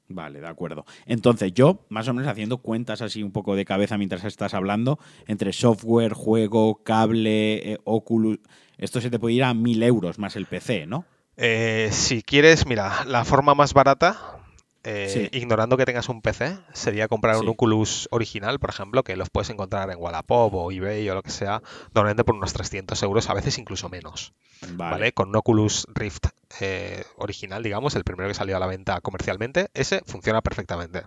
Vale, 0.08 0.40
de 0.40 0.46
acuerdo. 0.46 0.84
Entonces, 1.06 1.52
yo, 1.54 1.86
más 1.88 2.06
o 2.08 2.14
menos 2.14 2.30
haciendo 2.30 2.58
cuentas 2.58 3.02
así 3.02 3.22
un 3.22 3.32
poco 3.32 3.56
de 3.56 3.64
cabeza 3.64 3.98
mientras 3.98 4.24
estás 4.24 4.54
hablando, 4.54 4.98
entre 5.26 5.52
software, 5.52 6.12
juego, 6.12 6.82
cable, 6.84 7.72
eh, 7.72 7.78
Oculus, 7.84 8.38
esto 8.78 9.00
se 9.00 9.10
te 9.10 9.18
puede 9.18 9.34
ir 9.34 9.44
a 9.44 9.54
mil 9.54 9.82
euros 9.82 10.18
más 10.18 10.36
el 10.36 10.46
PC, 10.46 10.86
¿no? 10.86 11.04
Eh, 11.36 11.88
si 11.92 12.22
quieres, 12.22 12.66
mira, 12.66 13.04
la 13.06 13.24
forma 13.24 13.54
más 13.54 13.72
barata, 13.72 14.41
eh, 14.84 15.08
sí. 15.30 15.36
ignorando 15.36 15.76
que 15.76 15.84
tengas 15.84 16.08
un 16.08 16.22
PC, 16.22 16.58
sería 16.72 17.08
comprar 17.08 17.36
sí. 17.36 17.42
un 17.42 17.48
Oculus 17.48 18.08
original, 18.10 18.58
por 18.58 18.70
ejemplo, 18.70 19.02
que 19.02 19.16
los 19.16 19.30
puedes 19.30 19.50
encontrar 19.50 19.90
en 19.90 19.98
Wallapop 19.98 20.54
o 20.54 20.72
eBay 20.72 21.08
o 21.08 21.14
lo 21.14 21.22
que 21.22 21.30
sea, 21.30 21.62
normalmente 21.94 22.24
por 22.24 22.34
unos 22.34 22.52
300 22.52 23.02
euros, 23.02 23.30
a 23.30 23.34
veces 23.34 23.58
incluso 23.58 23.88
menos. 23.88 24.32
Vale. 24.68 24.90
¿vale? 24.92 25.12
Con 25.12 25.30
un 25.30 25.36
Oculus 25.36 25.86
Rift 25.92 26.26
eh, 26.60 27.04
original, 27.16 27.62
digamos, 27.62 27.94
el 27.96 28.04
primero 28.04 28.28
que 28.28 28.34
salió 28.34 28.56
a 28.56 28.60
la 28.60 28.66
venta 28.66 29.00
comercialmente, 29.00 29.68
ese 29.74 30.02
funciona 30.06 30.40
perfectamente. 30.40 31.02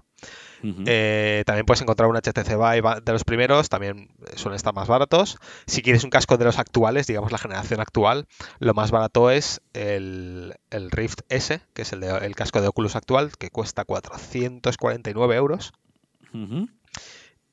Uh 0.63 0.67
-huh. 0.67 0.83
eh, 0.87 1.43
también 1.45 1.65
puedes 1.65 1.81
encontrar 1.81 2.09
un 2.09 2.15
HTC 2.15 2.55
Vive 2.55 3.01
de 3.03 3.11
los 3.11 3.23
primeros, 3.23 3.69
también 3.69 4.09
suelen 4.35 4.55
estar 4.55 4.73
más 4.73 4.87
baratos. 4.87 5.37
Si 5.67 5.81
quieres 5.81 6.03
un 6.03 6.09
casco 6.09 6.37
de 6.37 6.45
los 6.45 6.57
actuales, 6.57 7.07
digamos 7.07 7.31
la 7.31 7.37
generación 7.37 7.79
actual, 7.81 8.27
lo 8.59 8.73
más 8.73 8.91
barato 8.91 9.29
es 9.29 9.61
el, 9.73 10.55
el 10.71 10.91
Rift 10.91 11.21
S, 11.29 11.61
que 11.73 11.81
es 11.81 11.93
el, 11.93 11.99
de, 11.99 12.09
el, 12.25 12.35
casco 12.35 12.61
de 12.61 12.67
Oculus 12.67 12.95
actual, 12.95 13.31
que 13.37 13.49
cuesta 13.49 13.83
449 13.83 15.35
euros. 15.35 15.73
Uh 16.33 16.37
-huh 16.37 16.69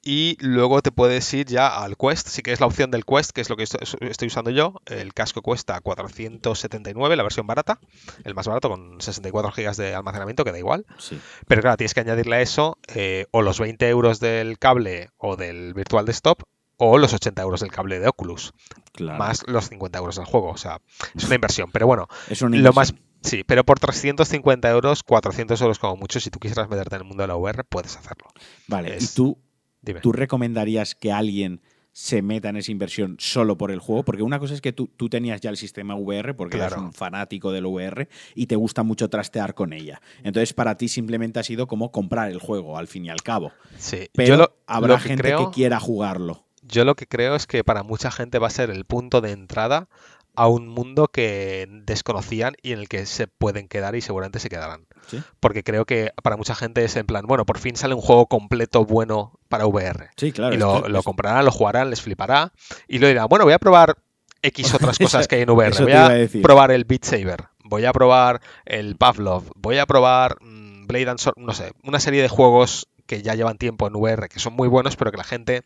y 0.04 0.37
luego 0.40 0.82
te 0.82 0.90
puedes 0.90 1.32
ir 1.32 1.46
ya 1.46 1.69
al 1.69 1.96
Quest, 1.96 2.28
sí 2.28 2.43
que 2.43 2.52
es 2.52 2.60
la 2.60 2.66
opción 2.66 2.90
del 2.90 3.04
Quest, 3.04 3.31
que 3.31 3.40
es 3.40 3.49
lo 3.49 3.56
que 3.56 3.62
estoy 3.62 4.28
usando 4.28 4.50
yo. 4.50 4.81
El 4.87 5.14
casco 5.14 5.43
cuesta 5.43 5.81
479, 5.81 7.16
la 7.16 7.22
versión 7.22 7.46
barata, 7.46 7.78
el 8.25 8.34
más 8.34 8.49
barato 8.49 8.69
con 8.69 9.00
64 9.00 9.52
GB 9.52 9.76
de 9.76 9.94
almacenamiento, 9.94 10.44
que 10.44 10.52
da 10.52 10.58
igual. 10.58 10.87
Sí. 10.99 11.20
Pero 11.46 11.62
claro, 11.62 11.76
tienes 11.76 11.94
que 11.94 12.00
añadirle 12.00 12.37
a 12.37 12.40
eso 12.40 12.78
eh, 12.88 13.26
o 13.31 13.43
los 13.43 13.60
20 13.60 13.88
euros 13.88 14.19
del 14.19 14.58
cable 14.58 15.10
o 15.19 15.37
del 15.37 15.72
Virtual 15.75 16.05
Desktop 16.05 16.43
o 16.78 16.98
los 16.98 17.14
80 17.14 17.40
euros 17.43 17.60
del 17.60 17.70
cable 17.70 18.00
de 18.00 18.08
Oculus, 18.08 18.55
claro. 18.93 19.19
más 19.19 19.44
los 19.46 19.69
50 19.69 19.98
euros 19.98 20.16
del 20.16 20.25
juego. 20.25 20.50
O 20.50 20.56
sea, 20.56 20.81
es 21.14 21.25
una 21.25 21.37
inversión. 21.37 21.70
Pero 21.70 21.87
bueno, 21.87 22.08
es 22.28 22.43
una 22.43 22.58
lo 22.58 22.72
más 22.72 22.93
Sí, 23.22 23.44
pero 23.44 23.64
por 23.64 23.78
350 23.78 24.69
euros, 24.69 25.02
400 25.02 25.60
euros 25.60 25.78
como 25.78 25.96
mucho, 25.96 26.19
si 26.19 26.31
tú 26.31 26.40
quisieras 26.40 26.69
meterte 26.69 26.96
en 26.96 27.02
el 27.02 27.06
mundo 27.06 27.22
de 27.22 27.28
la 27.28 27.37
VR, 27.37 27.62
puedes 27.64 27.96
hacerlo. 27.96 28.28
Vale, 28.66 28.96
es... 28.96 29.05
y 29.05 29.14
tú 29.14 29.38
Dime. 29.82 30.00
¿Tú 30.00 30.12
recomendarías 30.12 30.94
que 30.94 31.12
alguien 31.12 31.61
se 31.93 32.23
meta 32.23 32.49
en 32.49 32.56
esa 32.56 32.73
inversión 32.73 33.17
solo 33.19 33.58
por 33.58 33.70
el 33.70 33.79
juego? 33.79 34.05
Porque 34.05 34.23
una 34.23 34.38
cosa 34.38 34.55
es 34.55 34.61
que 34.61 34.73
tú, 34.73 34.88
tú 34.96 35.08
tenías 35.08 35.40
ya 35.40 35.50
el 35.50 35.56
sistema 35.56 35.94
VR, 35.94 36.34
porque 36.34 36.56
claro. 36.56 36.76
eres 36.76 36.84
un 36.84 36.93
fanático 36.93 37.52
del 37.52 37.67
VR 37.67 38.08
y 38.34 38.46
te 38.46 38.56
gusta 38.56 38.82
mucho 38.82 39.11
trastear 39.11 39.55
con 39.55 39.73
ella. 39.73 40.00
Entonces, 40.23 40.52
para 40.55 40.76
ti 40.76 40.88
simplemente 40.88 41.40
ha 41.40 41.43
sido 41.43 41.67
como 41.67 41.93
comprar 41.93 42.31
el 42.31 42.38
juego, 42.38 42.79
al 42.79 42.87
fin 42.87 43.05
y 43.05 43.11
al 43.11 43.23
cabo. 43.23 43.52
Sí, 43.76 44.08
pero 44.14 44.37
lo, 44.37 44.56
habrá 44.67 44.94
lo 44.94 45.02
que 45.02 45.08
gente 45.08 45.23
creo, 45.23 45.50
que 45.50 45.55
quiera 45.55 45.79
jugarlo. 45.81 46.46
Yo 46.62 46.84
lo 46.84 46.94
que 46.94 47.06
creo 47.06 47.34
es 47.34 47.46
que 47.46 47.64
para 47.64 47.82
mucha 47.82 48.11
gente 48.11 48.38
va 48.38 48.46
a 48.46 48.50
ser 48.50 48.70
el 48.70 48.84
punto 48.84 49.20
de 49.20 49.32
entrada 49.32 49.88
a 50.34 50.49
un 50.49 50.69
mundo 50.69 51.08
que 51.08 51.67
desconocían 51.70 52.55
y 52.62 52.73
en 52.73 52.81
el 52.81 52.88
que 52.88 53.06
se 53.06 53.26
pueden 53.26 53.69
quedar 53.69 53.94
y 53.94 54.00
seguramente 54.00 54.38
se 54.38 54.49
quedarán. 54.49 54.87
¿Sí? 55.06 55.23
Porque 55.40 55.62
creo 55.62 55.84
que 55.84 56.12
para 56.23 56.36
mucha 56.36 56.55
gente 56.55 56.84
es 56.84 56.96
en 56.96 57.06
plan, 57.06 57.27
bueno, 57.27 57.44
por 57.44 57.58
fin 57.58 57.77
sale 57.77 57.94
un 57.94 58.01
juego 58.01 58.27
completo 58.27 58.84
bueno 58.84 59.39
para 59.48 59.67
VR. 59.67 60.10
Sí, 60.17 60.32
claro. 60.32 60.55
Y 60.55 60.58
lo, 60.58 60.89
lo 60.89 61.03
comprarán, 61.03 61.44
lo 61.44 61.51
jugarán, 61.51 61.91
les 61.91 62.01
flipará 62.01 62.53
y 62.89 62.98
lo 62.98 63.08
dirán, 63.08 63.27
bueno, 63.29 63.44
voy 63.44 63.53
a 63.53 63.58
probar 63.58 63.96
X 64.43 64.74
otras 64.74 64.98
cosas 64.98 65.29
que 65.29 65.36
hay 65.36 65.43
en 65.43 65.51
VR. 65.51 65.82
Voy 65.82 65.93
a, 65.93 66.06
a 66.06 66.43
probar 66.43 66.70
el 66.70 66.84
Beat 66.84 67.05
Saber, 67.05 67.44
voy 67.65 67.84
a 67.84 67.93
probar 67.93 68.41
el 68.65 68.96
Pavlov, 68.96 69.44
voy 69.56 69.79
a 69.79 69.86
probar 69.86 70.39
mmm, 70.41 70.86
Blade 70.86 71.10
and 71.10 71.19
Sword, 71.19 71.39
no 71.39 71.53
sé, 71.53 71.72
una 71.84 72.01
serie 72.01 72.22
de 72.22 72.29
juegos 72.29 72.89
que 73.06 73.22
ya 73.22 73.34
llevan 73.34 73.58
tiempo 73.58 73.86
en 73.86 73.96
VR, 73.96 74.29
que 74.29 74.39
son 74.39 74.55
muy 74.55 74.69
buenos, 74.69 74.96
pero 74.96 75.10
que 75.10 75.19
la 75.19 75.24
gente 75.24 75.62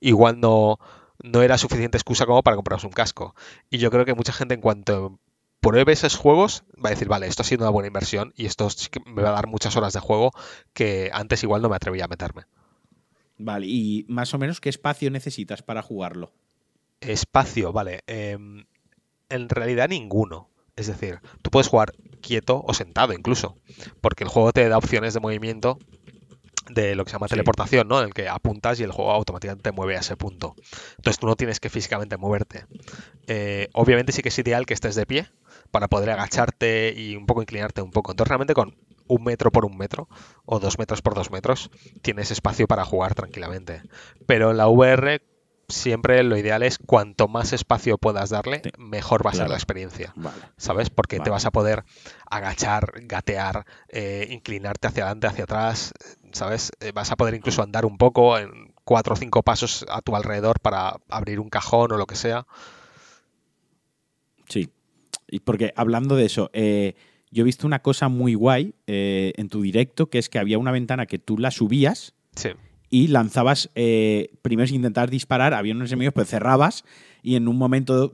igual 0.00 0.40
no 0.40 0.78
no 1.26 1.42
era 1.42 1.58
suficiente 1.58 1.98
excusa 1.98 2.24
como 2.26 2.42
para 2.42 2.56
comprarse 2.56 2.86
un 2.86 2.92
casco. 2.92 3.34
Y 3.68 3.78
yo 3.78 3.90
creo 3.90 4.04
que 4.04 4.14
mucha 4.14 4.32
gente 4.32 4.54
en 4.54 4.60
cuanto 4.60 5.18
pruebe 5.60 5.92
esos 5.92 6.16
juegos 6.16 6.64
va 6.82 6.90
a 6.90 6.92
decir, 6.92 7.08
vale, 7.08 7.26
esto 7.26 7.42
ha 7.42 7.44
sido 7.44 7.64
una 7.64 7.70
buena 7.70 7.88
inversión 7.88 8.32
y 8.36 8.46
esto 8.46 8.70
sí 8.70 8.88
que 8.90 9.00
me 9.04 9.22
va 9.22 9.30
a 9.30 9.32
dar 9.32 9.48
muchas 9.48 9.76
horas 9.76 9.92
de 9.92 10.00
juego 10.00 10.32
que 10.72 11.10
antes 11.12 11.42
igual 11.42 11.62
no 11.62 11.68
me 11.68 11.76
atrevía 11.76 12.04
a 12.04 12.08
meterme. 12.08 12.44
Vale, 13.38 13.66
y 13.66 14.06
más 14.08 14.32
o 14.32 14.38
menos 14.38 14.60
qué 14.60 14.68
espacio 14.68 15.10
necesitas 15.10 15.62
para 15.62 15.82
jugarlo. 15.82 16.32
Espacio, 17.00 17.72
vale. 17.72 18.00
Eh, 18.06 18.38
en 19.28 19.48
realidad 19.48 19.88
ninguno. 19.88 20.48
Es 20.76 20.86
decir, 20.86 21.20
tú 21.42 21.50
puedes 21.50 21.68
jugar 21.68 21.92
quieto 22.20 22.62
o 22.66 22.74
sentado 22.74 23.14
incluso, 23.14 23.56
porque 24.00 24.24
el 24.24 24.30
juego 24.30 24.52
te 24.52 24.68
da 24.68 24.76
opciones 24.76 25.14
de 25.14 25.20
movimiento 25.20 25.78
de 26.70 26.94
lo 26.94 27.04
que 27.04 27.10
se 27.10 27.14
llama 27.16 27.28
sí. 27.28 27.32
teleportación, 27.32 27.88
¿no? 27.88 28.00
En 28.00 28.06
el 28.06 28.14
que 28.14 28.28
apuntas 28.28 28.80
y 28.80 28.82
el 28.82 28.92
juego 28.92 29.12
automáticamente 29.12 29.70
te 29.70 29.72
mueve 29.72 29.96
a 29.96 30.00
ese 30.00 30.16
punto. 30.16 30.54
Entonces 30.96 31.18
tú 31.18 31.26
no 31.26 31.36
tienes 31.36 31.60
que 31.60 31.70
físicamente 31.70 32.16
moverte. 32.16 32.66
Eh, 33.26 33.68
obviamente 33.72 34.12
sí 34.12 34.22
que 34.22 34.28
es 34.28 34.38
ideal 34.38 34.66
que 34.66 34.74
estés 34.74 34.94
de 34.94 35.06
pie 35.06 35.28
para 35.70 35.88
poder 35.88 36.10
agacharte 36.10 36.94
y 36.96 37.16
un 37.16 37.26
poco 37.26 37.42
inclinarte 37.42 37.82
un 37.82 37.90
poco. 37.90 38.12
Entonces 38.12 38.28
realmente 38.28 38.54
con 38.54 38.76
un 39.08 39.24
metro 39.24 39.52
por 39.52 39.64
un 39.64 39.76
metro 39.76 40.08
o 40.44 40.58
dos 40.58 40.78
metros 40.78 41.02
por 41.02 41.14
dos 41.14 41.30
metros 41.30 41.70
tienes 42.02 42.30
espacio 42.30 42.66
para 42.66 42.84
jugar 42.84 43.14
tranquilamente. 43.14 43.82
Pero 44.26 44.50
en 44.50 44.56
la 44.56 44.68
VR 44.68 45.20
siempre 45.68 46.22
lo 46.22 46.36
ideal 46.36 46.62
es 46.62 46.78
cuanto 46.78 47.28
más 47.28 47.52
espacio 47.52 47.98
puedas 47.98 48.30
darle, 48.30 48.62
mejor 48.78 49.24
va 49.24 49.30
a 49.30 49.32
claro. 49.32 49.46
ser 49.46 49.50
la 49.50 49.56
experiencia. 49.56 50.12
Vale. 50.16 50.36
¿Sabes? 50.56 50.90
Porque 50.90 51.16
vale. 51.16 51.24
te 51.24 51.30
vas 51.30 51.46
a 51.46 51.50
poder 51.50 51.84
agachar, 52.30 52.92
gatear, 53.02 53.66
eh, 53.88 54.28
inclinarte 54.30 54.88
hacia 54.88 55.04
adelante, 55.04 55.26
hacia 55.26 55.44
atrás, 55.44 55.92
¿sabes? 56.36 56.72
Eh, 56.80 56.92
vas 56.92 57.10
a 57.10 57.16
poder 57.16 57.34
incluso 57.34 57.62
andar 57.62 57.84
un 57.86 57.98
poco 57.98 58.38
en, 58.38 58.72
cuatro 58.86 59.14
o 59.14 59.16
cinco 59.16 59.42
pasos 59.42 59.84
a 59.90 60.00
tu 60.00 60.14
alrededor 60.14 60.60
para 60.60 60.96
abrir 61.08 61.40
un 61.40 61.50
cajón 61.50 61.90
o 61.92 61.96
lo 61.96 62.06
que 62.06 62.14
sea. 62.14 62.46
Sí. 64.48 64.70
Y 65.28 65.40
porque 65.40 65.72
hablando 65.74 66.14
de 66.14 66.24
eso, 66.24 66.50
eh, 66.52 66.94
yo 67.32 67.42
he 67.42 67.44
visto 67.44 67.66
una 67.66 67.82
cosa 67.82 68.08
muy 68.08 68.34
guay 68.34 68.74
eh, 68.86 69.32
en 69.36 69.48
tu 69.48 69.62
directo, 69.62 70.08
que 70.08 70.18
es 70.18 70.28
que 70.28 70.38
había 70.38 70.58
una 70.58 70.70
ventana 70.70 71.06
que 71.06 71.18
tú 71.18 71.36
la 71.36 71.50
subías 71.50 72.14
Sí. 72.36 72.50
y 72.88 73.08
lanzabas, 73.08 73.70
eh, 73.74 74.30
primero 74.42 74.68
sin 74.68 74.76
intentar 74.76 75.10
disparar, 75.10 75.52
había 75.52 75.74
unos 75.74 75.90
enemigos, 75.90 76.14
pero 76.14 76.26
cerrabas 76.26 76.84
y 77.22 77.34
en 77.34 77.48
un 77.48 77.58
momento 77.58 78.12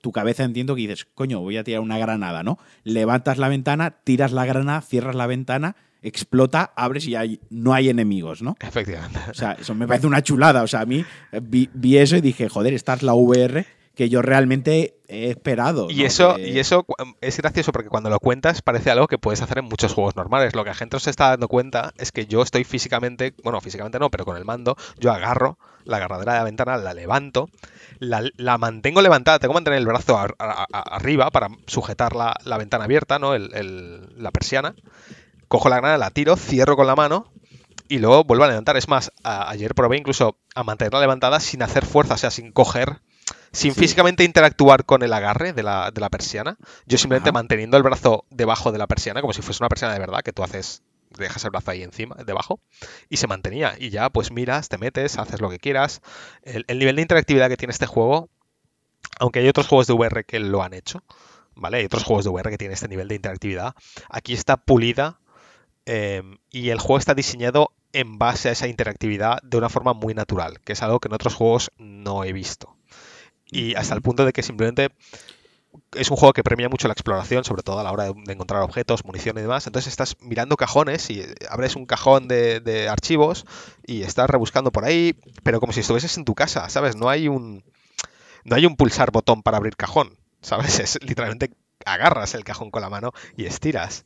tu 0.00 0.10
cabeza 0.10 0.42
entiendo 0.42 0.74
que 0.74 0.80
dices, 0.80 1.04
coño, 1.14 1.38
voy 1.38 1.56
a 1.56 1.62
tirar 1.62 1.82
una 1.82 1.98
granada, 1.98 2.42
¿no? 2.42 2.58
Levantas 2.82 3.38
la 3.38 3.48
ventana, 3.48 4.02
tiras 4.02 4.32
la 4.32 4.44
granada, 4.44 4.80
cierras 4.80 5.14
la 5.14 5.28
ventana, 5.28 5.76
explota, 6.02 6.72
abres 6.76 7.06
y 7.06 7.14
hay, 7.16 7.40
no 7.50 7.72
hay 7.74 7.88
enemigos, 7.88 8.42
¿no? 8.42 8.56
Efectivamente. 8.60 9.18
O 9.30 9.34
sea, 9.34 9.52
eso 9.52 9.74
me 9.74 9.86
parece 9.86 10.06
una 10.06 10.22
chulada. 10.22 10.62
O 10.62 10.66
sea, 10.66 10.80
a 10.80 10.86
mí 10.86 11.04
eh, 11.32 11.40
vi, 11.42 11.68
vi 11.74 11.98
eso 11.98 12.16
y 12.16 12.20
dije, 12.20 12.48
joder, 12.48 12.74
esta 12.74 12.94
es 12.94 13.02
la 13.02 13.14
VR 13.14 13.66
que 13.94 14.08
yo 14.08 14.22
realmente 14.22 14.94
he 15.08 15.28
esperado. 15.30 15.90
Y 15.90 15.96
¿no? 15.96 16.04
eso, 16.06 16.36
Que- 16.36 16.48
y 16.50 16.58
eso 16.58 16.86
es 17.20 17.36
gracioso 17.36 17.70
porque 17.72 17.88
cuando 17.90 18.08
lo 18.08 18.18
cuentas 18.18 18.62
parece 18.62 18.90
algo 18.90 19.08
que 19.08 19.18
puedes 19.18 19.42
hacer 19.42 19.58
en 19.58 19.66
muchos 19.66 19.92
juegos 19.92 20.16
normales. 20.16 20.54
Lo 20.54 20.64
que 20.64 20.70
la 20.70 20.74
gente 20.74 20.94
no 20.96 21.00
se 21.00 21.10
está 21.10 21.28
dando 21.30 21.48
cuenta 21.48 21.92
es 21.98 22.10
que 22.12 22.24
yo 22.26 22.40
estoy 22.42 22.64
físicamente, 22.64 23.34
bueno, 23.42 23.60
físicamente 23.60 23.98
no, 23.98 24.08
pero 24.10 24.24
con 24.24 24.36
el 24.38 24.44
mando, 24.46 24.76
yo 24.98 25.12
agarro 25.12 25.58
la 25.84 25.96
agarradera 25.98 26.32
de 26.34 26.38
la 26.38 26.44
ventana, 26.44 26.76
la 26.78 26.94
levanto, 26.94 27.50
la, 27.98 28.22
la 28.36 28.56
mantengo 28.58 29.02
levantada, 29.02 29.38
tengo 29.38 29.52
que 29.52 29.56
mantener 29.56 29.78
el 29.80 29.86
brazo 29.86 30.16
ar- 30.16 30.36
a- 30.38 30.66
a- 30.72 30.96
arriba 30.96 31.30
para 31.30 31.48
sujetar 31.66 32.14
la, 32.14 32.34
la 32.44 32.56
ventana 32.58 32.84
abierta, 32.84 33.18
¿no? 33.18 33.34
El- 33.34 33.52
el- 33.54 34.22
la 34.22 34.30
persiana. 34.30 34.74
Cojo 35.50 35.68
la 35.68 35.76
granada, 35.78 35.98
la 35.98 36.10
tiro, 36.12 36.36
cierro 36.36 36.76
con 36.76 36.86
la 36.86 36.94
mano 36.94 37.26
y 37.88 37.98
luego 37.98 38.22
vuelvo 38.22 38.44
a 38.44 38.48
levantar. 38.48 38.76
Es 38.76 38.86
más, 38.86 39.10
a- 39.24 39.50
ayer 39.50 39.74
probé 39.74 39.96
incluso 39.96 40.38
a 40.54 40.62
mantenerla 40.62 41.00
levantada 41.00 41.40
sin 41.40 41.60
hacer 41.64 41.84
fuerza, 41.84 42.14
o 42.14 42.18
sea, 42.18 42.30
sin 42.30 42.52
coger, 42.52 43.00
sin 43.50 43.74
Sí. 43.74 43.80
físicamente 43.80 44.22
interactuar 44.22 44.84
con 44.84 45.02
el 45.02 45.12
agarre 45.12 45.52
de 45.52 45.64
la, 45.64 45.90
de 45.90 46.00
la 46.00 46.08
persiana. 46.08 46.56
Yo 46.86 46.98
simplemente 46.98 47.30
Ajá. 47.30 47.34
manteniendo 47.34 47.76
el 47.76 47.82
brazo 47.82 48.26
debajo 48.30 48.70
de 48.70 48.78
la 48.78 48.86
persiana, 48.86 49.22
como 49.22 49.32
si 49.32 49.42
fuese 49.42 49.60
una 49.60 49.68
persiana 49.68 49.92
de 49.92 49.98
verdad, 49.98 50.20
que 50.22 50.32
tú 50.32 50.44
haces, 50.44 50.84
dejas 51.18 51.42
el 51.44 51.50
brazo 51.50 51.72
ahí 51.72 51.82
encima, 51.82 52.14
debajo, 52.24 52.60
y 53.08 53.16
se 53.16 53.26
mantenía. 53.26 53.74
Y 53.76 53.90
ya, 53.90 54.08
pues 54.08 54.30
miras, 54.30 54.68
te 54.68 54.78
metes, 54.78 55.18
haces 55.18 55.40
lo 55.40 55.50
que 55.50 55.58
quieras. 55.58 56.00
El, 56.44 56.64
el 56.68 56.78
nivel 56.78 56.94
de 56.94 57.02
interactividad 57.02 57.48
que 57.48 57.56
tiene 57.56 57.72
este 57.72 57.86
juego, 57.86 58.28
aunque 59.18 59.40
hay 59.40 59.48
otros 59.48 59.66
juegos 59.66 59.88
de 59.88 59.94
VR 59.94 60.22
que 60.22 60.38
lo 60.38 60.62
han 60.62 60.74
hecho, 60.74 61.02
¿vale? 61.56 61.78
Hay 61.78 61.86
otros 61.86 62.04
juegos 62.04 62.24
de 62.24 62.30
VR 62.30 62.50
que 62.50 62.58
tienen 62.58 62.74
este 62.74 62.86
nivel 62.86 63.08
de 63.08 63.16
interactividad. 63.16 63.74
Aquí 64.08 64.32
está 64.34 64.56
pulida 64.58 65.18
eh, 65.86 66.22
y 66.50 66.70
el 66.70 66.78
juego 66.78 66.98
está 66.98 67.14
diseñado 67.14 67.72
en 67.92 68.18
base 68.18 68.48
a 68.48 68.52
esa 68.52 68.68
interactividad 68.68 69.38
de 69.42 69.58
una 69.58 69.68
forma 69.68 69.92
muy 69.92 70.14
natural, 70.14 70.60
que 70.60 70.72
es 70.74 70.82
algo 70.82 71.00
que 71.00 71.08
en 71.08 71.14
otros 71.14 71.34
juegos 71.34 71.70
no 71.78 72.24
he 72.24 72.32
visto. 72.32 72.76
Y 73.46 73.74
hasta 73.74 73.94
el 73.94 74.02
punto 74.02 74.24
de 74.24 74.32
que 74.32 74.42
simplemente 74.42 74.90
es 75.92 76.10
un 76.10 76.16
juego 76.16 76.32
que 76.32 76.42
premia 76.42 76.68
mucho 76.68 76.88
la 76.88 76.92
exploración, 76.92 77.44
sobre 77.44 77.62
todo 77.62 77.80
a 77.80 77.84
la 77.84 77.92
hora 77.92 78.04
de, 78.04 78.14
de 78.14 78.32
encontrar 78.32 78.62
objetos, 78.62 79.04
munición 79.04 79.38
y 79.38 79.42
demás. 79.42 79.66
Entonces 79.66 79.90
estás 79.90 80.16
mirando 80.20 80.56
cajones 80.56 81.10
y 81.10 81.20
eh, 81.20 81.34
abres 81.48 81.76
un 81.76 81.86
cajón 81.86 82.28
de, 82.28 82.60
de 82.60 82.88
archivos 82.88 83.44
y 83.86 84.02
estás 84.02 84.30
rebuscando 84.30 84.70
por 84.72 84.84
ahí, 84.84 85.16
pero 85.42 85.60
como 85.60 85.72
si 85.72 85.80
estuvieses 85.80 86.16
en 86.16 86.24
tu 86.24 86.34
casa, 86.34 86.68
¿sabes? 86.68 86.96
No 86.96 87.08
hay 87.08 87.28
un 87.28 87.64
no 88.44 88.56
hay 88.56 88.66
un 88.66 88.76
pulsar 88.76 89.10
botón 89.10 89.42
para 89.42 89.58
abrir 89.58 89.76
cajón, 89.76 90.18
¿sabes? 90.42 90.78
Es 90.80 90.98
literalmente 91.02 91.50
agarras 91.84 92.34
el 92.34 92.44
cajón 92.44 92.70
con 92.70 92.82
la 92.82 92.90
mano 92.90 93.12
y 93.36 93.46
estiras. 93.46 94.04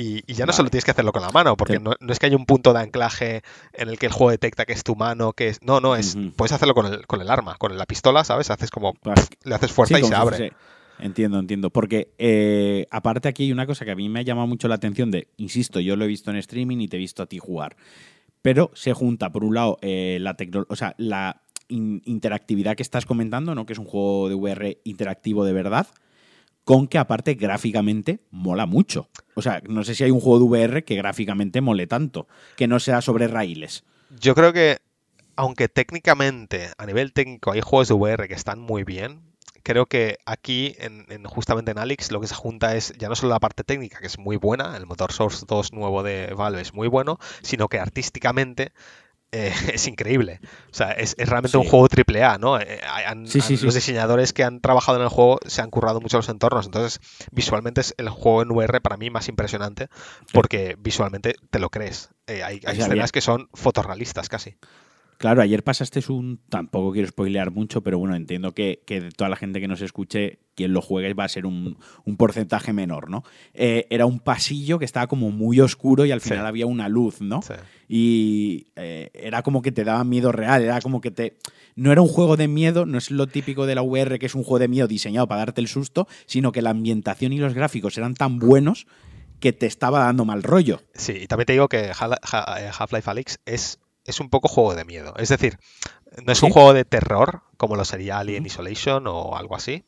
Y, 0.00 0.22
y 0.26 0.34
ya 0.34 0.44
no 0.44 0.50
Vale. 0.50 0.56
solo 0.56 0.70
tienes 0.70 0.84
que 0.84 0.92
hacerlo 0.92 1.12
con 1.12 1.22
la 1.22 1.30
mano, 1.30 1.56
porque 1.56 1.80
no, 1.80 1.92
no 1.98 2.12
es 2.12 2.18
que 2.18 2.26
haya 2.26 2.36
un 2.36 2.46
punto 2.46 2.72
de 2.72 2.80
anclaje 2.80 3.42
en 3.72 3.88
el 3.88 3.98
que 3.98 4.06
el 4.06 4.12
juego 4.12 4.30
detecta 4.30 4.64
que 4.64 4.72
es 4.72 4.84
tu 4.84 4.94
mano, 4.94 5.32
que 5.32 5.48
es. 5.48 5.62
No, 5.62 5.80
no, 5.80 5.96
es. 5.96 6.16
Puedes 6.36 6.52
hacerlo 6.52 6.74
con 6.74 6.86
el, 6.86 7.06
con 7.06 7.20
el 7.20 7.28
arma, 7.30 7.56
con 7.58 7.76
la 7.76 7.84
pistola, 7.86 8.22
¿sabes? 8.24 8.50
Haces 8.50 8.70
como. 8.70 8.94
Le 9.44 9.54
haces 9.54 9.72
fuerza 9.72 9.96
Sí, 9.96 10.02
y 10.04 10.06
se 10.06 10.14
abre. 10.14 10.52
Entiendo, 11.00 11.38
entiendo. 11.38 11.70
Porque 11.70 12.12
eh, 12.18 12.86
aparte 12.90 13.28
aquí 13.28 13.44
hay 13.44 13.52
una 13.52 13.66
cosa 13.66 13.84
que 13.84 13.90
a 13.92 13.96
mí 13.96 14.08
me 14.08 14.20
ha 14.20 14.22
llamado 14.22 14.46
mucho 14.46 14.68
la 14.68 14.76
atención 14.76 15.10
de, 15.10 15.28
insisto, 15.36 15.80
yo 15.80 15.96
lo 15.96 16.04
he 16.04 16.08
visto 16.08 16.30
en 16.30 16.36
streaming 16.38 16.78
y 16.78 16.88
te 16.88 16.96
he 16.96 17.00
visto 17.00 17.22
a 17.22 17.26
ti 17.26 17.38
jugar. 17.38 17.76
Pero 18.42 18.70
se 18.74 18.92
junta, 18.94 19.30
por 19.30 19.44
un 19.44 19.54
lado, 19.54 19.78
eh, 19.82 20.18
la 20.20 20.36
tecno- 20.36 20.66
o 20.68 20.76
sea, 20.76 20.94
la 20.98 21.42
in- 21.68 22.02
interactividad 22.04 22.76
que 22.76 22.82
estás 22.82 23.04
comentando, 23.04 23.54
¿no? 23.54 23.66
Que 23.66 23.72
es 23.72 23.78
un 23.78 23.84
juego 23.84 24.28
de 24.28 24.34
VR 24.36 24.78
interactivo 24.84 25.44
de 25.44 25.52
verdad, 25.52 25.86
con 26.68 26.86
que 26.86 26.98
aparte 26.98 27.32
gráficamente 27.32 28.20
mola 28.30 28.66
mucho. 28.66 29.08
O 29.34 29.40
sea, 29.40 29.62
no 29.66 29.84
sé 29.84 29.94
si 29.94 30.04
hay 30.04 30.10
un 30.10 30.20
juego 30.20 30.38
de 30.38 30.44
VR 30.44 30.84
que 30.84 30.96
gráficamente 30.96 31.62
mole 31.62 31.86
tanto, 31.86 32.28
que 32.58 32.68
no 32.68 32.78
sea 32.78 33.00
sobre 33.00 33.26
raíles. 33.26 33.84
Yo 34.20 34.34
creo 34.34 34.52
que, 34.52 34.76
aunque 35.34 35.70
técnicamente, 35.70 36.68
a 36.76 36.84
nivel 36.84 37.14
técnico, 37.14 37.52
hay 37.52 37.62
juegos 37.62 37.88
de 37.88 37.94
VR 37.94 38.28
que 38.28 38.34
están 38.34 38.58
muy 38.60 38.84
bien, 38.84 39.22
creo 39.62 39.86
que 39.86 40.18
aquí, 40.26 40.74
en, 40.78 41.06
en- 41.08 41.24
justamente 41.24 41.70
en 41.70 41.78
Alex, 41.78 42.12
lo 42.12 42.20
que 42.20 42.26
se 42.26 42.34
junta 42.34 42.76
es 42.76 42.92
ya 42.98 43.08
no 43.08 43.14
solo 43.16 43.32
la 43.32 43.40
parte 43.40 43.64
técnica, 43.64 43.98
que 44.00 44.06
es 44.06 44.18
muy 44.18 44.36
buena, 44.36 44.76
el 44.76 44.84
motor 44.84 45.10
Source 45.10 45.46
2 45.48 45.72
nuevo 45.72 46.02
de 46.02 46.34
Valve 46.36 46.60
es 46.60 46.74
muy 46.74 46.88
bueno, 46.88 47.18
sino 47.40 47.68
que 47.68 47.78
artísticamente 47.78 48.72
eh, 49.32 49.52
es 49.74 49.86
increíble. 49.86 50.40
O 50.70 50.74
sea, 50.74 50.92
es, 50.92 51.14
es 51.18 51.28
realmente 51.28 51.56
un 51.58 51.64
juego 51.68 51.88
triple 51.88 52.24
A, 52.24 52.38
¿no? 52.38 52.58
Eh, 52.60 52.80
han- 53.06 53.26
Sí, 53.26 53.40
sí, 53.40 53.54
han- 53.54 53.58
sí. 53.58 53.64
Los 53.66 53.74
diseñadores 53.74 54.32
que 54.32 54.44
han 54.44 54.60
trabajado 54.60 54.98
en 54.98 55.04
el 55.04 55.08
juego 55.10 55.38
se 55.46 55.60
han 55.62 55.70
currado 55.70 56.00
mucho 56.00 56.16
los 56.16 56.28
entornos, 56.28 56.66
entonces 56.66 57.00
visualmente 57.32 57.80
es 57.80 57.94
el 57.98 58.08
juego 58.08 58.42
en 58.42 58.50
VR 58.50 58.80
para 58.80 58.96
mí 58.96 59.10
más 59.10 59.28
impresionante 59.28 59.88
porque 60.32 60.76
visualmente 60.78 61.34
te 61.50 61.58
lo 61.58 61.70
crees. 61.70 62.10
Eh, 62.26 62.42
hay 62.42 62.60
hay 62.66 62.76
escenas 62.86 63.12
que 63.12 63.20
son 63.20 63.48
fotorrealistas 63.54 64.28
casi. 64.28 64.56
Claro, 65.18 65.42
ayer 65.42 65.62
pasaste 65.64 66.00
un. 66.10 66.40
Tampoco 66.48 66.92
quiero 66.92 67.08
spoilear 67.08 67.50
mucho, 67.50 67.82
pero 67.82 67.98
bueno, 67.98 68.14
entiendo 68.14 68.52
que, 68.54 68.82
que 68.86 69.00
de 69.00 69.10
toda 69.10 69.28
la 69.28 69.34
gente 69.36 69.60
que 69.60 69.66
nos 69.68 69.80
escuche, 69.82 70.38
quien 70.54 70.72
lo 70.72 70.80
juegue 70.80 71.12
va 71.12 71.24
a 71.24 71.28
ser 71.28 71.44
un, 71.44 71.76
un 72.04 72.16
porcentaje 72.16 72.72
menor, 72.72 73.10
¿no? 73.10 73.24
Eh, 73.52 73.86
era 73.90 74.06
un 74.06 74.20
pasillo 74.20 74.78
que 74.78 74.84
estaba 74.84 75.08
como 75.08 75.30
muy 75.32 75.58
oscuro 75.60 76.06
y 76.06 76.12
al 76.12 76.20
Sí. 76.20 76.30
final 76.30 76.46
había 76.46 76.66
una 76.66 76.88
luz, 76.88 77.20
¿no? 77.20 77.42
Sí. 77.42 77.54
Y 77.88 78.66
eh, 78.76 79.10
era 79.12 79.42
como 79.42 79.60
que 79.60 79.72
te 79.72 79.82
daba 79.82 80.04
miedo 80.04 80.30
real, 80.30 80.62
era 80.62 80.80
como 80.80 81.00
que 81.00 81.10
te. 81.10 81.36
No 81.74 81.90
era 81.90 82.00
un 82.00 82.08
juego 82.08 82.36
de 82.36 82.46
miedo, 82.46 82.86
no 82.86 82.96
es 82.98 83.10
lo 83.10 83.26
típico 83.26 83.66
de 83.66 83.74
la 83.74 83.82
VR 83.82 84.18
que 84.20 84.26
es 84.26 84.34
un 84.36 84.44
juego 84.44 84.60
de 84.60 84.68
miedo 84.68 84.86
diseñado 84.86 85.26
para 85.26 85.40
darte 85.40 85.60
el 85.60 85.68
susto, 85.68 86.06
sino 86.26 86.52
que 86.52 86.62
la 86.62 86.70
ambientación 86.70 87.32
y 87.32 87.38
los 87.38 87.54
gráficos 87.54 87.98
eran 87.98 88.14
tan 88.14 88.38
buenos 88.38 88.86
que 89.40 89.52
te 89.52 89.66
estaba 89.66 90.00
dando 90.04 90.24
mal 90.24 90.42
rollo. 90.44 90.80
Sí, 90.94 91.12
y 91.22 91.26
también 91.26 91.46
te 91.46 91.52
digo 91.54 91.68
que 91.68 91.86
eh, 91.86 91.92
Half-Life 91.92 93.10
Alyx 93.10 93.38
es, 93.46 93.78
es 94.08 94.20
un 94.20 94.30
poco 94.30 94.48
juego 94.48 94.74
de 94.74 94.84
miedo. 94.84 95.14
Es 95.18 95.28
decir, 95.28 95.58
no 96.24 96.32
es 96.32 96.42
un 96.42 96.50
juego 96.50 96.72
de 96.72 96.84
terror 96.84 97.42
como 97.56 97.76
lo 97.76 97.84
sería 97.84 98.18
Alien. 98.18 98.46
Isolation 98.46 99.06
o 99.06 99.36
algo 99.36 99.54
así, 99.54 99.84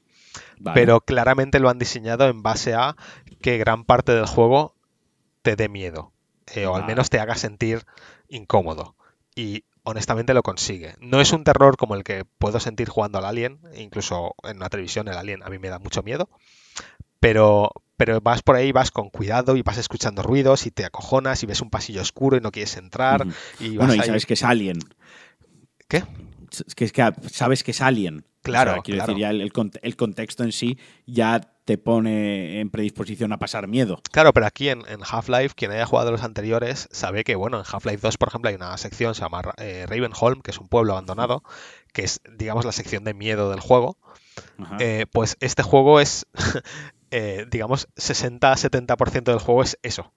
Vale. 0.58 0.74
pero 0.74 1.00
claramente 1.00 1.58
lo 1.58 1.70
han 1.70 1.78
diseñado 1.78 2.28
en 2.28 2.42
base 2.42 2.74
a 2.74 2.96
que 3.40 3.58
gran 3.58 3.84
parte 3.84 4.12
del 4.12 4.26
juego 4.26 4.76
te 5.42 5.56
dé 5.56 5.68
miedo, 5.68 6.12
eh, 6.54 6.66
o 6.66 6.76
al 6.76 6.84
menos 6.84 7.08
te 7.08 7.18
haga 7.18 7.34
sentir 7.34 7.86
incómodo. 8.28 8.94
Y 9.34 9.64
honestamente 9.84 10.34
lo 10.34 10.42
consigue. 10.42 10.94
No 11.00 11.20
es 11.20 11.32
un 11.32 11.44
terror 11.44 11.78
como 11.78 11.94
el 11.94 12.04
que 12.04 12.24
puedo 12.24 12.60
sentir 12.60 12.90
jugando 12.90 13.18
al 13.18 13.24
Alien, 13.24 13.60
incluso 13.74 14.34
en 14.42 14.58
la 14.58 14.68
televisión 14.68 15.08
el 15.08 15.16
Alien 15.16 15.42
a 15.42 15.48
mí 15.48 15.58
me 15.58 15.70
da 15.70 15.78
mucho 15.78 16.02
miedo, 16.02 16.28
pero, 17.20 17.70
pero 17.96 18.20
vas 18.20 18.42
por 18.42 18.56
ahí, 18.56 18.72
vas 18.72 18.90
con 18.90 19.10
cuidado 19.10 19.56
y 19.56 19.62
vas 19.62 19.78
escuchando 19.78 20.22
ruidos 20.22 20.66
y 20.66 20.70
te 20.70 20.84
acojonas 20.84 21.42
y 21.42 21.46
ves 21.46 21.60
un 21.60 21.70
pasillo 21.70 22.00
oscuro 22.02 22.36
y 22.36 22.40
no 22.40 22.50
quieres 22.50 22.76
entrar 22.76 23.26
y 23.60 23.76
vas 23.76 23.86
Bueno, 23.86 23.94
y 23.94 24.00
ahí- 24.00 24.06
sabes 24.06 24.26
que 24.26 24.34
es 24.34 24.42
Alien. 24.42 24.78
¿Qué? 25.88 26.04
Es 26.66 26.74
que, 26.74 26.84
es 26.84 26.92
que 26.92 27.12
sabes 27.30 27.62
que 27.62 27.70
es 27.72 27.80
Alien. 27.80 28.24
Claro, 28.42 28.70
O 28.70 28.74
sea, 28.74 28.82
quiero 28.82 28.98
claro. 28.98 29.12
decir, 29.12 29.20
ya 29.20 29.30
el, 29.30 29.40
el 29.42 29.52
cont- 29.52 29.78
el 29.82 29.96
contexto 29.96 30.44
en 30.44 30.52
sí 30.52 30.78
ya 31.06 31.40
te 31.66 31.76
pone 31.76 32.60
en 32.60 32.70
predisposición 32.70 33.32
a 33.32 33.38
pasar 33.38 33.68
miedo. 33.68 34.00
Claro, 34.10 34.32
pero 34.32 34.46
aquí 34.46 34.70
en, 34.70 34.82
en 34.88 35.00
Half-Life, 35.08 35.54
quien 35.54 35.72
haya 35.72 35.84
jugado 35.84 36.10
los 36.10 36.22
anteriores 36.22 36.88
sabe 36.90 37.22
que, 37.22 37.36
bueno, 37.36 37.58
en 37.58 37.64
Half-Life 37.70 37.98
2, 38.00 38.16
por 38.16 38.28
ejemplo, 38.28 38.48
hay 38.48 38.54
una 38.56 38.74
sección, 38.78 39.14
se 39.14 39.20
llama 39.20 39.42
eh, 39.58 39.84
Ravenholm, 39.86 40.40
que 40.40 40.52
es 40.52 40.58
un 40.58 40.68
pueblo 40.68 40.92
abandonado, 40.94 41.44
que 41.92 42.02
es, 42.02 42.20
digamos, 42.38 42.64
la 42.64 42.72
sección 42.72 43.04
de 43.04 43.12
miedo 43.12 43.50
del 43.50 43.60
juego. 43.60 43.98
Eh, 44.78 45.04
pues 45.12 45.36
este 45.40 45.62
juego 45.62 46.00
es, 46.00 46.26
eh, 47.10 47.46
digamos, 47.50 47.88
60-70% 47.96 49.30
del 49.32 49.38
juego 49.40 49.62
es 49.62 49.78
eso. 49.82 50.12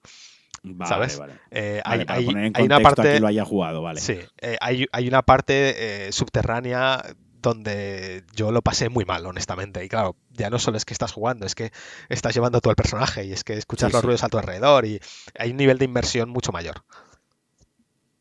vale, 0.62 0.88
¿sabes? 0.88 1.18
vale. 1.18 1.34
Eh, 1.50 1.82
Vale, 1.84 2.02
hay, 2.02 2.04
para 2.06 2.18
hay- 2.18 2.26
poner 2.26 2.44
en 2.46 2.52
hay 2.54 2.64
una 2.66 2.76
contexto 2.76 3.02
a 3.02 3.04
parte, 3.04 3.10
quien 3.10 3.22
lo 3.22 3.28
haya 3.28 3.44
jugado, 3.44 3.82
vale. 3.82 4.00
sí, 4.00 4.18
eh, 4.40 4.56
hay, 4.60 4.86
hay 4.92 5.08
una 5.08 5.22
parte 5.22 6.06
eh, 6.08 6.12
subterránea 6.12 7.02
donde 7.42 8.24
yo 8.34 8.52
lo 8.52 8.62
pasé 8.62 8.88
muy 8.88 9.04
mal, 9.04 9.26
honestamente. 9.26 9.84
Y 9.84 9.88
claro, 9.90 10.16
ya 10.30 10.48
no 10.48 10.58
solo 10.58 10.78
es 10.78 10.86
que 10.86 10.94
estás 10.94 11.12
jugando, 11.12 11.44
es 11.44 11.54
que 11.54 11.72
estás 12.08 12.34
llevando 12.34 12.60
tú 12.62 12.70
al 12.70 12.76
personaje 12.76 13.26
y 13.26 13.32
es 13.32 13.44
que 13.44 13.52
escuchas 13.54 13.90
Sí, 13.90 13.92
los 13.92 14.00
sí. 14.00 14.06
ruidos 14.06 14.24
a 14.24 14.28
tu 14.30 14.38
alrededor 14.38 14.86
y 14.86 14.98
hay 15.38 15.50
un 15.50 15.58
nivel 15.58 15.76
de 15.76 15.84
inmersión 15.84 16.30
mucho 16.30 16.52
mayor. 16.52 16.84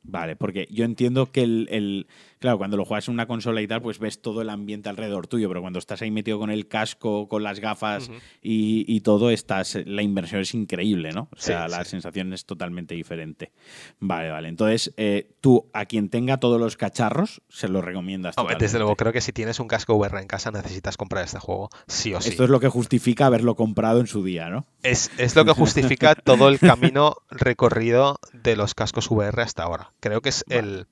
Vale, 0.06 0.36
porque 0.36 0.68
yo 0.70 0.84
entiendo 0.84 1.32
que 1.32 1.44
el, 1.44 1.68
el, 1.72 2.08
Claro, 2.44 2.58
cuando 2.58 2.76
lo 2.76 2.84
juegas 2.84 3.08
en 3.08 3.14
una 3.14 3.26
consola 3.26 3.62
y 3.62 3.68
tal, 3.70 3.82
pues 3.82 4.00
ves 4.00 4.22
todo 4.22 4.42
el 4.42 4.50
ambiente 4.50 4.90
alrededor 4.90 5.28
tuyo, 5.28 5.48
pero 5.48 5.62
cuando 5.62 5.80
estás 5.80 6.02
ahí 6.02 6.12
metido 6.12 6.40
con 6.40 6.52
el 6.52 6.68
casco, 6.68 7.30
con 7.30 7.42
las 7.42 7.62
gafas 7.62 8.12
y, 8.42 9.00
todo, 9.00 9.30
estás, 9.30 9.78
la 9.86 10.02
inversión 10.02 10.42
es 10.42 10.54
increíble, 10.54 11.14
¿no? 11.14 11.30
O 11.32 11.38
sea, 11.40 11.70
la 11.70 11.86
sensación 11.86 12.34
es 12.34 12.44
totalmente 12.44 12.96
diferente. 12.96 13.54
Vale, 14.02 14.30
vale. 14.30 14.50
Entonces, 14.50 14.94
eh, 14.98 15.32
tú, 15.40 15.70
a 15.72 15.86
quien 15.86 16.10
tenga 16.10 16.36
todos 16.36 16.60
los 16.60 16.76
cacharros, 16.76 17.42
se 17.48 17.70
lo 17.70 17.82
recomiendas. 17.82 18.36
desde 18.60 18.78
luego, 18.78 18.98
creo 18.98 19.14
que 19.14 19.22
si 19.22 19.32
tienes 19.32 19.62
un 19.62 19.70
casco 19.70 19.96
VR 19.96 20.20
en 20.20 20.28
casa, 20.28 20.52
necesitas 20.52 20.98
comprar 20.98 21.24
este 21.24 21.40
juego, 21.40 21.70
sí 21.88 22.14
o 22.14 22.20
sí. 22.20 22.32
Esto 22.32 22.44
es 22.44 22.50
lo 22.50 22.60
que 22.60 22.68
justifica 22.68 23.28
haberlo 23.28 23.56
comprado 23.56 24.02
en 24.02 24.08
su 24.08 24.22
día, 24.22 24.50
¿no? 24.50 24.68
Es, 24.82 25.12
es 25.18 25.34
lo 25.38 25.46
que 25.46 25.54
justifica 25.54 26.14
todo 26.16 26.50
el 26.50 26.60
camino 26.60 27.16
recorrido 27.30 28.20
de 28.34 28.58
los 28.58 28.76
cascos 28.76 29.10
VR 29.10 29.44
hasta 29.44 29.64
ahora. 29.64 29.94
Creo 30.02 30.20
que 30.20 30.28
es 30.28 30.44
el 30.50 30.88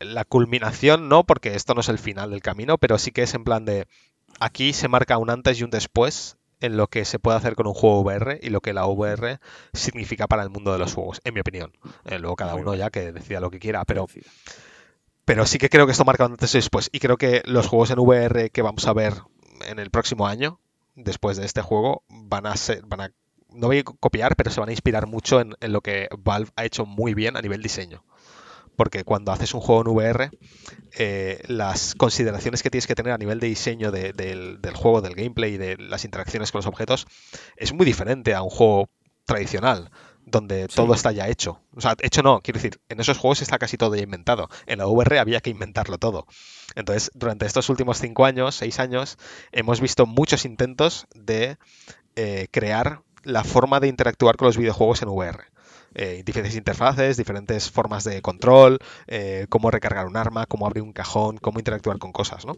la 0.00 0.24
culminación, 0.24 1.08
no, 1.08 1.24
porque 1.24 1.54
esto 1.54 1.74
no 1.74 1.80
es 1.80 1.88
el 1.88 1.98
final 1.98 2.30
del 2.30 2.42
camino, 2.42 2.78
pero 2.78 2.98
sí 2.98 3.12
que 3.12 3.22
es 3.22 3.34
en 3.34 3.44
plan 3.44 3.64
de 3.64 3.86
aquí 4.40 4.72
se 4.72 4.88
marca 4.88 5.18
un 5.18 5.30
antes 5.30 5.60
y 5.60 5.64
un 5.64 5.70
después 5.70 6.36
en 6.60 6.76
lo 6.76 6.86
que 6.86 7.04
se 7.04 7.18
puede 7.18 7.36
hacer 7.36 7.54
con 7.56 7.66
un 7.66 7.74
juego 7.74 8.00
VR 8.00 8.38
y 8.40 8.50
lo 8.50 8.60
que 8.60 8.72
la 8.72 8.86
VR 8.86 9.40
significa 9.72 10.28
para 10.28 10.42
el 10.42 10.50
mundo 10.50 10.72
de 10.72 10.78
los 10.78 10.94
juegos, 10.94 11.20
en 11.24 11.34
mi 11.34 11.40
opinión. 11.40 11.72
Eh, 12.04 12.18
luego 12.18 12.36
cada 12.36 12.54
uno 12.54 12.74
ya 12.74 12.90
que 12.90 13.12
decida 13.12 13.40
lo 13.40 13.50
que 13.50 13.58
quiera, 13.58 13.84
pero, 13.84 14.06
pero 15.24 15.44
sí 15.44 15.58
que 15.58 15.68
creo 15.68 15.86
que 15.86 15.92
esto 15.92 16.04
marca 16.04 16.24
un 16.24 16.32
antes 16.32 16.54
y 16.54 16.58
después. 16.58 16.88
Y 16.92 17.00
creo 17.00 17.16
que 17.16 17.42
los 17.46 17.66
juegos 17.66 17.90
en 17.90 17.98
VR 17.98 18.50
que 18.50 18.62
vamos 18.62 18.86
a 18.86 18.92
ver 18.92 19.14
en 19.66 19.80
el 19.80 19.90
próximo 19.90 20.26
año, 20.26 20.60
después 20.94 21.36
de 21.36 21.46
este 21.46 21.62
juego, 21.62 22.04
van 22.08 22.46
a 22.46 22.56
ser, 22.56 22.82
van 22.86 23.00
a, 23.00 23.12
no 23.48 23.66
voy 23.66 23.78
a 23.78 23.84
copiar, 23.84 24.36
pero 24.36 24.50
se 24.50 24.60
van 24.60 24.68
a 24.68 24.72
inspirar 24.72 25.08
mucho 25.08 25.40
en 25.40 25.56
lo 25.60 25.80
que 25.80 26.08
Valve 26.16 26.52
ha 26.54 26.64
hecho 26.64 26.86
muy 26.86 27.14
bien 27.14 27.36
a 27.36 27.42
nivel 27.42 27.60
diseño 27.60 28.04
porque 28.76 29.04
cuando 29.04 29.32
haces 29.32 29.54
un 29.54 29.60
juego 29.60 29.82
en 29.82 29.88
VR, 29.88 30.30
eh, 30.98 31.42
las 31.46 31.94
consideraciones 31.94 32.62
que 32.62 32.70
tienes 32.70 32.86
que 32.86 32.94
tener 32.94 33.12
a 33.12 33.18
nivel 33.18 33.40
de 33.40 33.48
diseño 33.48 33.90
del, 33.90 34.58
juego, 34.74 35.00
del 35.00 35.14
gameplay 35.14 35.54
y 35.54 35.58
de 35.58 35.76
las 35.76 36.04
interacciones 36.04 36.52
con 36.52 36.60
los 36.60 36.66
objetos 36.66 37.06
es 37.56 37.72
muy 37.72 37.86
diferente 37.86 38.34
a 38.34 38.42
un 38.42 38.50
juego 38.50 38.88
tradicional 39.24 39.90
donde 40.24 40.68
todo 40.68 40.94
está 40.94 41.10
ya 41.12 41.28
hecho. 41.28 41.60
O 41.74 41.80
sea, 41.80 41.96
hecho 42.00 42.22
no, 42.22 42.40
quiero 42.42 42.58
decir, 42.58 42.80
en 42.88 43.00
esos 43.00 43.18
juegos 43.18 43.42
está 43.42 43.58
casi 43.58 43.76
todo 43.76 43.96
ya 43.96 44.02
inventado. 44.02 44.48
En 44.66 44.78
la 44.78 44.86
VR 44.86 45.18
había 45.18 45.40
que 45.40 45.50
inventarlo 45.50 45.98
todo. 45.98 46.26
Entonces, 46.76 47.10
durante 47.14 47.44
estos 47.44 47.68
últimos 47.68 47.98
cinco 47.98 48.24
años, 48.24 48.54
seis 48.54 48.78
años, 48.78 49.18
hemos 49.50 49.80
visto 49.80 50.06
muchos 50.06 50.44
intentos 50.44 51.06
de 51.14 51.56
eh, 52.14 52.46
crear 52.50 53.02
la 53.24 53.44
forma 53.44 53.80
de 53.80 53.88
interactuar 53.88 54.36
con 54.36 54.46
los 54.46 54.56
videojuegos 54.56 55.02
en 55.02 55.08
VR. 55.08 55.51
Eh, 55.94 56.22
diferentes 56.24 56.56
interfaces, 56.56 57.16
diferentes 57.16 57.70
formas 57.70 58.04
de 58.04 58.22
control, 58.22 58.78
eh, 59.06 59.46
cómo 59.48 59.70
recargar 59.70 60.06
un 60.06 60.16
arma, 60.16 60.46
cómo 60.46 60.66
abrir 60.66 60.82
un 60.82 60.92
cajón, 60.92 61.36
cómo 61.38 61.58
interactuar 61.58 61.98
con 61.98 62.12
cosas, 62.12 62.46
¿no? 62.46 62.56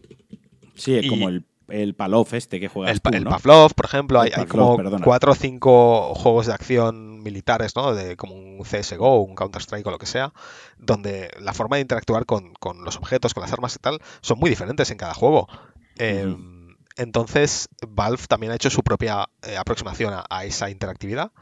Sí, 0.77 1.09
como 1.09 1.29
el, 1.29 1.45
el 1.69 1.95
Pavlov 1.95 2.29
este 2.33 2.61
que 2.61 2.69
juegas 2.69 2.93
el, 2.93 3.01
tú, 3.01 3.11
el 3.13 3.25
Pavlov, 3.25 3.75
por 3.75 3.87
ejemplo, 3.87 4.21
hay, 4.21 4.31
como 4.47 4.79
cuatro 5.03 5.33
o 5.33 5.35
cinco 5.35 6.15
juegos 6.15 6.47
de 6.47 6.53
acción 6.53 7.23
militares, 7.23 7.75
¿no? 7.75 7.95
De, 7.95 8.17
como 8.17 8.35
un 8.35 8.63
CSGO, 8.63 9.23
un 9.23 9.35
Counter-Strike 9.35 9.87
o 9.87 9.91
lo 9.91 9.99
que 9.99 10.07
sea, 10.07 10.33
donde 10.79 11.31
la 11.41 11.55
forma 11.55 11.77
de 11.77 11.83
interactuar 11.83 12.27
con, 12.27 12.53
los 12.85 12.97
objetos, 12.97 13.35
con 13.35 13.43
las 13.43 13.53
armas 13.53 13.75
y 13.77 13.79
tal, 13.79 14.01
son 14.21 14.39
muy 14.39 14.51
diferentes 14.51 14.91
en 14.91 14.99
cada 14.99 15.15
juego. 15.15 15.49
Em, 15.97 16.77
entonces, 16.97 17.69
Valve 17.87 18.23
también 18.29 18.53
ha 18.53 18.57
hecho 18.57 18.71
su 18.71 18.83
propia 18.83 19.29
eh, 19.43 19.57
aproximación 19.57 20.15
a, 20.29 20.45
esa 20.45 20.71
interactividad 20.71 21.33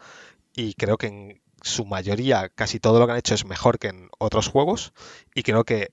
y 0.54 0.74
creo 0.74 0.96
que 0.96 1.08
en, 1.08 1.42
su 1.62 1.84
mayoría, 1.86 2.48
casi 2.48 2.80
todo 2.80 2.98
lo 2.98 3.06
que 3.06 3.12
han 3.12 3.18
hecho 3.18 3.34
es 3.34 3.44
mejor 3.44 3.78
que 3.78 3.88
en 3.88 4.08
otros 4.18 4.48
juegos 4.48 4.92
y 5.34 5.42
creo 5.42 5.64
que, 5.64 5.90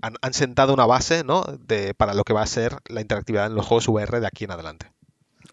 han, 0.00 0.32
sentado 0.32 0.72
una 0.72 0.86
base 0.86 1.24
¿no? 1.24 1.42
de, 1.42 1.94
para 1.94 2.14
lo 2.14 2.22
que 2.22 2.32
va 2.32 2.42
a 2.42 2.46
ser 2.46 2.76
la 2.88 3.00
interactividad 3.00 3.46
en 3.46 3.56
los 3.56 3.66
juegos 3.66 3.88
VR 3.88 4.20
de 4.20 4.26
aquí 4.28 4.44
en 4.44 4.52
adelante. 4.52 4.92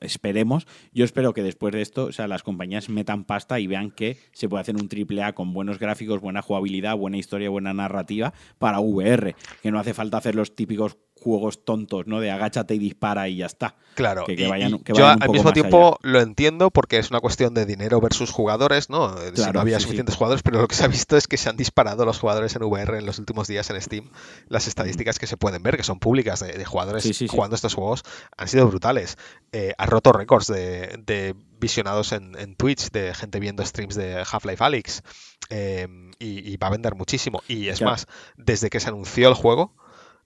Esperemos. 0.02 0.66
Yo 0.94 1.04
espero 1.04 1.34
que 1.34 1.44
después 1.44 1.74
de 1.74 1.82
esto, 1.82 2.06
o 2.06 2.12
sea, 2.12 2.28
las 2.28 2.44
compañías 2.44 2.90
metan 2.90 3.26
pasta 3.26 3.60
y 3.60 3.68
vean 3.68 3.92
que 3.92 4.18
se 4.32 4.48
puede 4.48 4.62
hacer 4.62 4.76
un 4.76 4.88
triple 4.88 5.24
A 5.24 5.34
con 5.34 5.52
buenos 5.52 5.78
gráficos, 5.80 6.22
buena 6.22 6.42
jugabilidad, 6.42 6.96
buena 6.96 7.18
historia, 7.18 7.50
buena 7.50 7.74
narrativa 7.74 8.34
para 8.60 8.80
VR. 8.80 9.36
Que 9.62 9.72
no 9.72 9.80
hace 9.80 9.94
falta 9.94 10.18
hacer 10.18 10.36
los 10.36 10.56
típicos 10.56 10.98
juegos 11.20 11.64
tontos, 11.64 12.08
¿no? 12.08 12.20
De 12.20 12.32
agáchate 12.32 12.76
y 12.76 12.80
dispara 12.80 13.28
y 13.28 13.38
ya 13.38 13.46
está. 13.46 13.76
Claro. 13.96 14.26
Que, 14.26 14.48
vayan, 14.48 14.82
yo 14.86 15.08
al 15.08 15.30
mismo 15.30 15.52
tiempo 15.52 15.98
lo 16.02 16.22
entiendo 16.22 16.72
porque 16.72 16.98
es 16.98 17.10
una 17.10 17.20
cuestión 17.20 17.54
de 17.54 17.66
dinero 17.66 18.00
versus 18.00 18.32
jugadores, 18.32 18.90
¿no? 18.90 19.16
si 19.36 19.52
no 19.52 19.60
había 19.60 19.80
suficientes 19.80 20.16
jugadores, 20.16 20.42
pero 20.42 20.62
lo 20.62 20.68
que 20.68 20.76
se 20.76 20.86
ha 20.86 20.88
visto 20.88 21.18
es 21.18 21.28
que 21.28 21.36
se 21.38 21.50
han 21.50 21.58
disparado 21.58 22.06
los 22.06 22.18
jugadores 22.20 22.56
en 22.56 22.64
VR 22.64 22.98
en 22.98 23.06
los 23.06 23.20
últimos 23.20 23.48
días 23.48 23.70
en 23.70 23.82
Steam. 23.82 24.10
Las 24.48 24.68
estadísticas 24.68 25.20
que 25.20 25.28
se 25.28 25.36
pueden 25.36 25.64
ver, 25.64 25.76
que 25.76 25.84
son 25.84 26.00
públicas 26.00 26.40
de, 26.40 26.64
jugadores 26.64 27.06
jugando 27.30 27.56
estos 27.56 27.74
juegos, 27.74 28.04
han 28.38 28.48
sido 28.48 28.68
brutales. 28.68 29.18
Eh, 29.52 29.74
ha 29.78 29.86
roto 29.86 30.14
récords 30.14 30.48
de, 30.48 31.36
visionados 31.60 32.14
en, 32.14 32.56
Twitch, 32.56 32.92
de 32.92 33.14
gente 33.14 33.40
viendo 33.40 33.66
streams 33.66 33.96
de 33.96 34.24
Half-Life 34.30 34.64
Alyx. 34.64 35.04
Eh, 35.50 35.88
y, 36.20 36.58
va 36.58 36.68
a 36.68 36.72
vender 36.72 36.96
muchísimo. 36.96 37.42
Y 37.48 37.68
es 37.68 37.82
más, 37.82 38.08
desde 38.38 38.70
que 38.70 38.80
se 38.80 38.90
anunció 38.90 39.28
el 39.30 39.34
juego, 39.34 39.74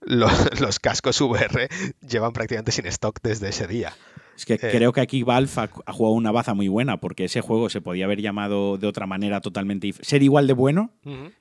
los, 0.00 0.78
cascos 0.80 1.20
VR 1.20 1.68
llevan 2.06 2.32
prácticamente 2.32 2.72
sin 2.72 2.86
stock 2.86 3.18
desde 3.22 3.48
ese 3.48 3.66
día. 3.66 3.94
Es 4.36 4.46
que 4.46 4.54
eh, 4.54 4.58
creo 4.58 4.92
que 4.92 5.00
aquí 5.00 5.22
Valve 5.22 5.50
ha, 5.56 5.92
jugado 5.92 6.14
una 6.14 6.32
baza 6.32 6.54
muy 6.54 6.68
buena, 6.68 6.98
porque 6.98 7.24
ese 7.24 7.40
juego 7.40 7.70
se 7.70 7.80
podía 7.80 8.04
haber 8.04 8.20
llamado 8.20 8.78
de 8.78 8.86
otra 8.86 9.06
manera 9.06 9.40
totalmente 9.40 9.92
Ser 10.00 10.22
igual 10.22 10.46
de 10.46 10.52
bueno, 10.52 10.90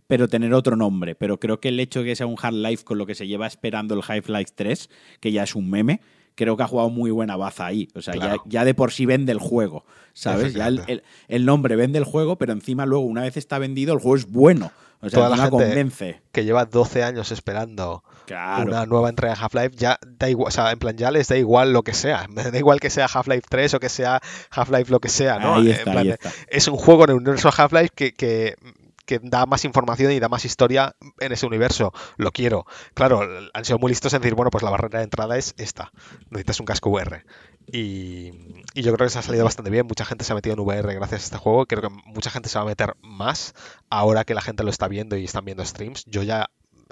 pero 0.07 0.27
tener 0.27 0.53
otro 0.53 0.75
nombre. 0.75 1.15
Pero 1.15 1.39
creo 1.39 1.59
que 1.59 1.69
el 1.69 1.79
hecho 1.79 1.99
de 1.99 2.05
que 2.05 2.15
sea 2.15 2.27
un 2.27 2.35
Hard 2.39 2.53
Life 2.53 2.83
con 2.83 2.97
lo 2.97 3.05
que 3.05 3.15
se 3.15 3.27
lleva 3.27 3.47
esperando 3.47 3.95
el 3.95 4.01
Half-Life 4.07 4.53
3, 4.55 4.89
que 5.19 5.31
ya 5.31 5.43
es 5.43 5.55
un 5.55 5.69
meme, 5.69 6.01
creo 6.35 6.57
que 6.57 6.63
ha 6.63 6.67
jugado 6.67 6.89
muy 6.89 7.11
buena 7.11 7.35
baza 7.35 7.65
ahí. 7.65 7.87
O 7.95 8.01
sea, 8.01 8.13
ya, 8.45 8.65
de 8.65 8.73
por 8.73 8.91
sí 8.91 9.05
vende 9.05 9.31
el 9.31 9.39
juego, 9.39 9.85
¿sabes? 10.13 10.53
Ya 10.53 10.67
el, 10.67 11.45
nombre 11.45 11.75
vende 11.75 11.99
el 11.99 12.05
juego, 12.05 12.37
pero 12.37 12.53
encima 12.53 12.85
luego, 12.85 13.05
una 13.05 13.21
vez 13.21 13.37
está 13.37 13.59
vendido, 13.59 13.93
el 13.93 13.99
juego 13.99 14.17
es 14.17 14.29
bueno. 14.29 14.71
O 15.01 15.09
sea, 15.09 15.23
Toda 15.23 15.35
la 15.35 15.49
convence. 15.49 16.21
que 16.31 16.45
lleva 16.45 16.65
12 16.65 17.03
años 17.03 17.31
esperando 17.31 18.03
una 18.29 18.85
nueva 18.85 19.09
entrega 19.09 19.33
de 19.33 19.41
Half-Life, 19.41 19.75
ya 19.75 19.97
da 20.05 20.29
igual, 20.29 20.47
o 20.47 20.51
sea, 20.51 20.71
en 20.71 20.79
plan, 20.79 20.97
ya 20.97 21.11
les 21.11 21.27
da 21.27 21.37
igual 21.37 21.73
lo 21.73 21.83
que 21.83 21.93
sea. 21.93 22.27
Da 22.53 22.57
igual 22.57 22.79
que 22.79 22.89
sea 22.89 23.07
Half-Life 23.11 23.47
3 23.49 23.73
o 23.75 23.79
que 23.79 23.89
sea 23.89 24.21
Half-Life 24.51 24.91
lo 24.91 24.99
que 24.99 25.09
sea, 25.09 25.39
¿no? 25.39 25.57
Es 26.47 26.67
un 26.67 26.77
juego 26.77 27.05
en 27.05 27.11
el 27.11 27.15
universo 27.17 27.49
Half-Life 27.55 27.89
que 27.95 28.55
que 29.05 29.19
da 29.21 29.45
más 29.45 29.65
información 29.65 30.11
y 30.11 30.19
da 30.19 30.29
más 30.29 30.45
historia 30.45 30.95
en 31.19 31.31
ese 31.31 31.45
universo. 31.45 31.91
Lo 32.17 32.31
quiero. 32.31 32.65
Claro, 32.93 33.21
han 33.53 33.65
sido 33.65 33.79
muy 33.79 33.89
listos 33.89 34.13
en 34.13 34.21
decir, 34.21 34.35
bueno, 34.35 34.49
pues 34.49 34.63
la 34.63 34.69
barrera 34.69 34.99
de 34.99 35.05
entrada 35.05 35.37
es 35.37 35.53
esta. 35.57 35.91
Necesitas 36.29 36.59
un 36.59 36.65
casco 36.65 36.89
VR. 36.89 37.25
Y, 37.67 38.31
yo 38.75 38.93
creo 38.93 39.05
que 39.05 39.09
se 39.09 39.19
ha 39.19 39.21
salido 39.21 39.43
bastante 39.43 39.71
bien. 39.71 39.85
Mucha 39.85 40.05
gente 40.05 40.23
se 40.23 40.31
ha 40.31 40.35
metido 40.35 40.55
en 40.55 40.61
VR 40.61 40.93
gracias 40.95 41.21
a 41.21 41.25
este 41.25 41.37
juego. 41.37 41.65
Creo 41.65 41.81
que 41.81 41.89
mucha 41.89 42.29
gente 42.29 42.49
se 42.49 42.57
va 42.57 42.63
a 42.63 42.67
meter 42.67 42.95
más 43.01 43.53
ahora 43.89 44.23
que 44.23 44.33
la 44.33 44.41
gente 44.41 44.63
lo 44.63 44.69
está 44.69 44.87
viendo 44.87 45.17
y 45.17 45.25
están 45.25 45.45
viendo 45.45 45.65
streams. 45.65 46.05
Yo 46.05 46.23
ya, 46.23 46.49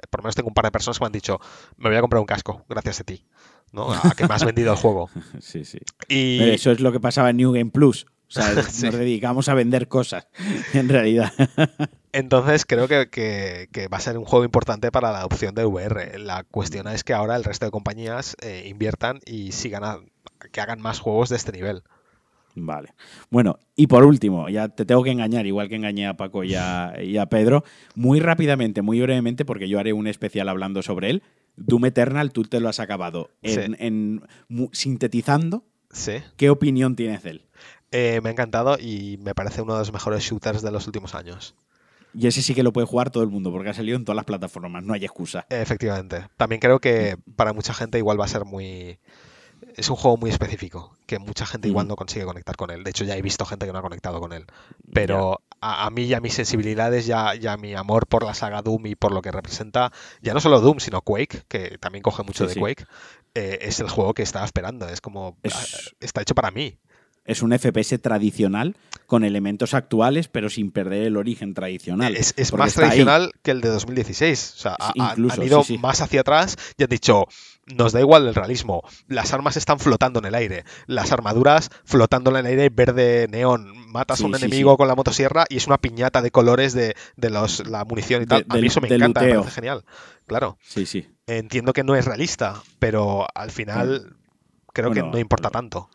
por 0.09 0.21
lo 0.21 0.23
menos 0.23 0.35
tengo 0.35 0.47
un 0.47 0.53
par 0.53 0.65
de 0.65 0.71
personas 0.71 0.97
que 0.97 1.03
me 1.03 1.07
han 1.07 1.13
dicho, 1.13 1.39
me 1.77 1.89
voy 1.89 1.97
a 1.97 2.01
comprar 2.01 2.19
un 2.19 2.25
casco 2.25 2.65
gracias 2.67 3.01
a 3.01 3.03
ti. 3.03 3.25
¿no? 3.71 3.91
A 3.91 4.13
que 4.15 4.27
me 4.27 4.33
has 4.33 4.45
vendido 4.45 4.71
el 4.71 4.77
juego. 4.77 5.09
Sí, 5.39 5.65
sí. 5.65 5.79
Y... 6.07 6.49
eso 6.49 6.71
es 6.71 6.79
lo 6.79 6.91
que 6.91 6.99
pasaba 6.99 7.29
en 7.29 7.37
New 7.37 7.51
Game 7.51 7.71
Plus. 7.71 8.05
O 8.27 8.33
sea, 8.33 8.53
nos 8.55 8.79
dedicamos 8.79 9.49
a 9.49 9.53
vender 9.53 9.87
cosas, 9.87 10.27
en 10.73 10.87
realidad. 10.87 11.33
Entonces 12.13 12.65
creo 12.65 12.87
que, 12.87 13.87
va 13.91 13.97
a 13.97 14.01
ser 14.01 14.17
un 14.17 14.25
juego 14.25 14.45
importante 14.45 14.91
para 14.91 15.11
la 15.11 15.19
adopción 15.19 15.55
de 15.55 15.65
VR. 15.65 16.17
La 16.19 16.43
cuestión 16.43 16.87
es 16.87 17.03
que 17.03 17.13
ahora 17.13 17.35
el 17.35 17.43
resto 17.43 17.65
de 17.65 17.71
compañías 17.71 18.35
eh, 18.41 18.65
inviertan 18.67 19.19
y 19.25 19.51
sigan 19.51 19.83
a, 19.83 19.99
que 20.51 20.61
hagan 20.61 20.81
más 20.81 20.99
juegos 20.99 21.29
de 21.29 21.35
este 21.35 21.51
nivel. 21.51 21.83
Vale. 22.55 22.93
Bueno, 23.29 23.59
y 23.75 23.87
por 23.87 24.03
último, 24.03 24.49
ya 24.49 24.69
te 24.69 24.85
tengo 24.85 25.03
que 25.03 25.11
engañar, 25.11 25.45
igual 25.45 25.69
que 25.69 25.75
engañé 25.75 26.07
a 26.07 26.15
Paco 26.15 26.43
y 26.43 26.55
a, 26.55 27.25
Pedro, 27.29 27.63
muy 27.95 28.19
rápidamente, 28.19 28.81
muy 28.81 28.99
brevemente, 29.01 29.45
porque 29.45 29.69
yo 29.69 29.79
haré 29.79 29.93
un 29.93 30.07
especial 30.07 30.49
hablando 30.49 30.81
sobre 30.81 31.09
él. 31.09 31.23
Doom 31.55 31.85
Eternal, 31.85 32.31
tú 32.31 32.43
te 32.43 32.59
lo 32.59 32.69
has 32.69 32.79
acabado. 32.79 33.29
En, 33.41 34.21
sintetizando, 34.71 35.65
¿qué 36.37 36.49
opinión 36.49 36.95
tienes 36.95 37.23
de 37.23 37.29
él? 37.31 37.45
Eh, 37.91 38.21
me 38.23 38.29
ha 38.29 38.31
encantado 38.31 38.77
y 38.79 39.17
me 39.21 39.35
parece 39.35 39.61
uno 39.61 39.73
de 39.73 39.79
los 39.79 39.91
mejores 39.91 40.23
shooters 40.23 40.61
de 40.61 40.71
los 40.71 40.87
últimos 40.87 41.13
años. 41.13 41.55
Y 42.13 42.27
ese 42.27 42.41
sí 42.41 42.53
que 42.53 42.63
lo 42.63 42.73
puede 42.73 42.87
jugar 42.87 43.09
todo 43.09 43.23
el 43.23 43.29
mundo, 43.29 43.51
porque 43.51 43.69
ha 43.69 43.73
salido 43.73 43.97
en 43.97 44.03
todas 44.03 44.17
las 44.17 44.25
plataformas, 44.25 44.83
no 44.83 44.93
hay 44.93 45.03
excusa. 45.03 45.45
Efectivamente. 45.49 46.27
También 46.37 46.59
creo 46.59 46.79
que 46.79 47.17
para 47.35 47.53
mucha 47.53 47.73
gente 47.73 47.97
igual 47.97 48.19
va 48.19 48.25
a 48.25 48.29
ser 48.29 48.45
muy... 48.45 48.99
Es 49.75 49.89
un 49.89 49.95
juego 49.95 50.17
muy 50.17 50.29
específico, 50.29 50.95
que 51.05 51.19
mucha 51.19 51.45
gente 51.45 51.67
igual 51.67 51.87
no 51.87 51.95
consigue 51.95 52.25
conectar 52.25 52.55
con 52.55 52.71
él. 52.71 52.83
De 52.83 52.89
hecho, 52.89 53.03
ya 53.03 53.15
he 53.15 53.21
visto 53.21 53.45
gente 53.45 53.65
que 53.65 53.71
no 53.71 53.79
ha 53.79 53.81
conectado 53.81 54.19
con 54.19 54.33
él. 54.33 54.45
Pero 54.93 55.41
a, 55.61 55.89
mí 55.89 56.03
y 56.03 56.13
a 56.13 56.19
mis 56.19 56.33
sensibilidades, 56.33 57.05
ya, 57.05 57.35
ya 57.35 57.57
mi 57.57 57.73
amor 57.75 58.07
por 58.07 58.23
la 58.23 58.33
saga 58.33 58.61
Doom 58.61 58.87
y 58.87 58.95
por 58.95 59.11
lo 59.11 59.21
que 59.21 59.31
representa, 59.31 59.91
ya 60.21 60.33
no 60.33 60.41
solo 60.41 60.59
Doom, 60.61 60.79
sino 60.79 61.01
Quake, 61.01 61.43
que 61.47 61.77
también 61.77 62.01
coge 62.01 62.23
mucho 62.23 62.47
de 62.47 62.55
Quake, 62.55 62.85
eh, 63.35 63.59
es 63.61 63.79
el 63.79 63.89
juego 63.89 64.13
que 64.13 64.23
estaba 64.23 64.45
esperando. 64.45 64.87
Es 64.87 65.01
como... 65.01 65.37
Ah, 65.51 65.63
está 65.99 66.21
hecho 66.21 66.35
para 66.35 66.51
mí 66.51 66.77
es 67.31 67.41
un 67.41 67.57
FPS 67.57 67.99
tradicional 68.01 68.75
con 69.07 69.23
elementos 69.23 69.73
actuales, 69.73 70.27
pero 70.27 70.49
sin 70.49 70.71
perder 70.71 71.03
el 71.03 71.17
origen 71.17 71.53
tradicional. 71.53 72.15
Es, 72.15 72.53
más 72.53 72.73
tradicional 72.73 73.31
que 73.41 73.51
el 73.51 73.61
de 73.61 73.69
2016. 73.69 74.53
O 74.55 74.59
sea, 74.59 74.75
han 74.79 75.43
ido 75.43 75.63
más 75.79 76.01
hacia 76.01 76.21
atrás 76.21 76.57
y 76.77 76.83
han 76.83 76.89
dicho, 76.89 77.25
nos 77.65 77.93
da 77.93 77.99
igual 77.99 78.27
el 78.27 78.35
realismo. 78.35 78.83
Las 79.07 79.33
armas 79.33 79.57
están 79.57 79.79
flotando 79.79 80.19
en 80.19 80.25
el 80.25 80.35
aire. 80.35 80.63
Las 80.87 81.11
armaduras 81.11 81.69
flotando 81.83 82.31
en 82.31 82.37
el 82.37 82.45
aire 82.45 82.69
verde 82.69 83.27
neón. 83.29 83.73
Matas 83.91 84.21
a 84.21 84.25
un 84.25 84.35
enemigo 84.35 84.77
con 84.77 84.87
la 84.87 84.95
motosierra 84.95 85.45
y 85.49 85.57
es 85.57 85.67
una 85.67 85.77
piñata 85.77 86.21
de 86.21 86.31
colores 86.31 86.73
de, 86.73 86.95
los, 87.17 87.67
la 87.67 87.85
munición 87.85 88.23
y 88.23 88.25
tal. 88.25 88.45
a 88.47 88.55
mí 88.55 88.67
eso 88.67 88.81
me 88.81 88.87
encanta, 88.87 89.21
me 89.21 89.33
parece 89.33 89.51
genial. 89.51 89.83
Claro. 90.27 90.57
Sí, 90.61 90.85
sí. 90.85 91.07
Entiendo 91.27 91.73
que 91.73 91.83
no 91.83 91.95
es 91.95 92.05
realista, 92.05 92.61
pero 92.79 93.27
al 93.35 93.51
final 93.51 94.15
creo 94.73 94.91
que 94.91 95.01
no 95.01 95.17
importa 95.17 95.49
tanto 95.49 95.89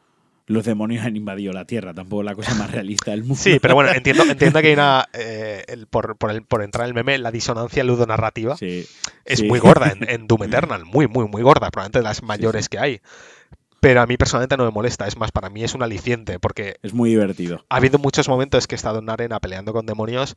los 0.46 0.64
demonios 0.64 1.04
han 1.04 1.16
invadido 1.16 1.52
la 1.52 1.64
Tierra, 1.64 1.92
tampoco 1.92 2.22
la 2.22 2.34
cosa 2.34 2.54
más 2.54 2.70
realista 2.70 3.10
del 3.10 3.22
mundo. 3.22 3.36
Sí, 3.36 3.58
pero 3.60 3.74
bueno, 3.74 3.90
entiendo, 3.92 4.22
entiendo 4.30 4.60
que 4.60 4.68
hay 4.68 4.74
una, 4.74 5.08
eh, 5.12 5.64
por, 5.90 6.16
por, 6.16 6.30
el, 6.30 6.42
por, 6.42 6.62
entrar 6.62 6.84
en 6.84 6.90
el 6.90 6.94
meme, 6.94 7.18
la 7.18 7.32
disonancia 7.32 7.82
ludonarrativa 7.82 8.56
sí, 8.56 8.86
es 9.24 9.42
muy 9.42 9.58
gorda 9.58 9.92
en, 10.00 10.26
Doom 10.26 10.44
Eternal, 10.44 10.84
muy, 10.84 11.08
muy, 11.08 11.26
muy 11.28 11.42
gorda, 11.42 11.70
probablemente 11.70 11.98
de 11.98 12.04
las 12.04 12.22
mayores 12.22 12.68
que 12.68 12.78
hay. 12.78 13.00
Pero 13.80 14.00
a 14.00 14.06
mí 14.06 14.16
personalmente 14.16 14.56
no 14.56 14.64
me 14.64 14.70
molesta, 14.70 15.06
es 15.06 15.16
más, 15.16 15.32
para 15.32 15.50
mí 15.50 15.62
es 15.62 15.74
un 15.74 15.82
aliciente, 15.82 16.38
porque... 16.40 16.76
Es 16.82 16.94
muy 16.94 17.10
divertido. 17.10 17.64
Ha 17.68 17.76
habido 17.76 17.98
muchos 17.98 18.28
momentos 18.28 18.66
que 18.66 18.74
he 18.74 18.76
estado 18.76 19.00
en 19.00 19.10
arena 19.10 19.38
peleando 19.38 19.72
con 19.72 19.84
demonios 19.84 20.34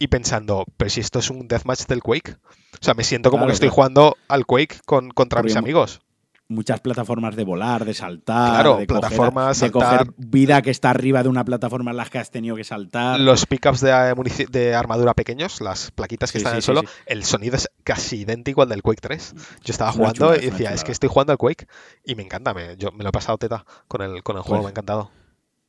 y 0.00 0.08
pensando, 0.08 0.64
pero 0.76 0.88
si 0.88 1.00
esto 1.00 1.18
es 1.18 1.30
un 1.30 1.48
deathmatch 1.48 1.86
del 1.86 2.02
Quake. 2.02 2.32
O 2.32 2.80
sea, 2.80 2.94
me 2.94 3.04
siento 3.04 3.30
como 3.30 3.46
que 3.46 3.52
estoy 3.52 3.68
jugando 3.68 4.16
al 4.28 4.46
Quake 4.46 4.78
con, 4.86 5.10
contra 5.10 5.42
mis 5.42 5.56
amigos 5.56 6.00
muchas 6.48 6.80
plataformas 6.80 7.36
de 7.36 7.44
volar, 7.44 7.84
de 7.84 7.94
saltar, 7.94 8.78
de, 8.78 8.86
plataformas, 8.86 9.62
coger, 9.70 10.08
vida 10.16 10.62
que 10.62 10.70
está 10.70 10.90
arriba 10.90 11.22
de 11.22 11.28
una 11.28 11.44
plataforma 11.44 11.90
en 11.90 11.98
las 11.98 12.10
que 12.10 12.18
has 12.18 12.30
tenido 12.30 12.56
que 12.56 12.64
saltar. 12.64 13.20
Los 13.20 13.46
pickups 13.46 13.80
de, 13.80 14.46
de 14.50 14.74
armadura 14.74 15.14
pequeños, 15.14 15.60
las 15.60 15.90
plaquitas 15.90 16.32
que 16.32 16.38
están 16.38 16.54
en 16.54 16.56
el 16.56 16.62
suelo, 16.62 16.82
el 17.06 17.24
sonido 17.24 17.56
es 17.56 17.70
casi 17.84 18.20
idéntico 18.22 18.62
al 18.62 18.68
del 18.70 18.82
Quake 18.82 19.00
3. 19.00 19.34
Yo 19.62 19.72
estaba 19.72 19.92
jugando 19.92 20.34
y 20.34 20.50
decía, 20.50 20.72
es 20.72 20.84
que 20.84 20.92
estoy 20.92 21.10
jugando 21.10 21.32
al 21.32 21.38
Quake 21.38 21.66
y 22.04 22.14
me 22.14 22.22
encanta, 22.22 22.54
me, 22.54 22.76
yo 22.76 22.92
me 22.92 23.04
lo 23.04 23.10
he 23.10 23.12
pasado 23.12 23.36
teta 23.38 23.64
con 23.86 24.02
el, 24.02 24.22
con 24.22 24.36
el 24.36 24.42
juego, 24.42 24.62
pues 24.62 24.64
me 24.64 24.68
ha 24.68 24.70
encantado. 24.70 25.10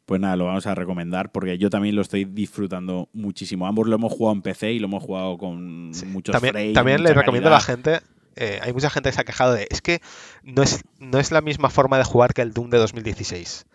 Pues 0.06 0.20
nada, 0.20 0.36
lo 0.38 0.46
vamos 0.46 0.66
a 0.66 0.74
recomendar 0.74 1.32
porque 1.32 1.58
yo 1.60 1.70
también 1.70 1.96
lo 1.96 2.02
estoy 2.02 2.26
disfrutando 2.26 3.10
muchísimo. 3.14 3.68
Ambos 3.68 3.88
lo 3.88 3.96
hemos 3.96 4.12
jugado 4.12 4.36
en 4.38 4.42
PC 4.42 4.72
y 4.72 4.80
lo 4.80 4.88
hemos 4.88 5.04
jugado 5.04 5.38
con 5.38 5.92
muchos 6.08 6.34
También, 6.34 6.74
también 6.74 7.04
le 7.04 7.14
recomiendo 7.14 7.50
a 7.50 7.52
la 7.52 7.60
gente 7.60 8.00
eh, 8.40 8.60
hay 8.62 8.74
mucha 8.74 8.90
gente 8.90 9.10
que 9.10 9.16
se 9.16 9.22
ha 9.22 9.26
quejado 9.26 9.54
de, 9.54 9.68
es 9.70 9.82
que 9.82 10.02
no 10.44 10.64
es, 10.64 10.82
no 10.98 11.20
es 11.20 11.32
la 11.32 11.42
misma 11.42 11.70
forma 11.70 11.98
de 11.98 12.04
jugar 12.04 12.34
que 12.34 12.42
el 12.42 12.54
Doom 12.54 12.70
de 12.70 12.78
2016. 12.78 13.66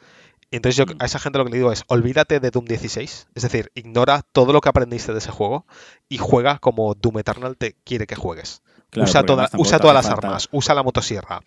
Y 0.50 0.56
entonces 0.56 0.76
yo 0.76 0.86
mm. 0.86 0.98
a 1.00 1.04
esa 1.04 1.18
gente 1.18 1.38
lo 1.38 1.44
que 1.44 1.50
le 1.50 1.58
digo 1.58 1.72
es, 1.72 1.84
olvídate 1.86 2.40
de 2.40 2.50
Doom 2.50 2.64
16, 2.64 3.28
es 3.34 3.42
decir, 3.42 3.70
ignora 3.74 4.22
todo 4.32 4.52
lo 4.52 4.60
que 4.60 4.68
aprendiste 4.68 5.12
de 5.12 5.18
ese 5.18 5.30
juego 5.30 5.66
y 6.08 6.18
juega 6.18 6.58
como 6.58 6.94
Doom 6.94 7.18
Eternal 7.18 7.56
te 7.56 7.76
quiere 7.84 8.06
que 8.06 8.16
juegues 8.16 8.62
usa, 9.02 9.24
usa 9.56 9.78
todas 9.78 9.94
las 9.94 10.06
armas, 10.06 10.48
usa 10.52 10.74
la 10.74 10.82
motosierra. 10.82 11.40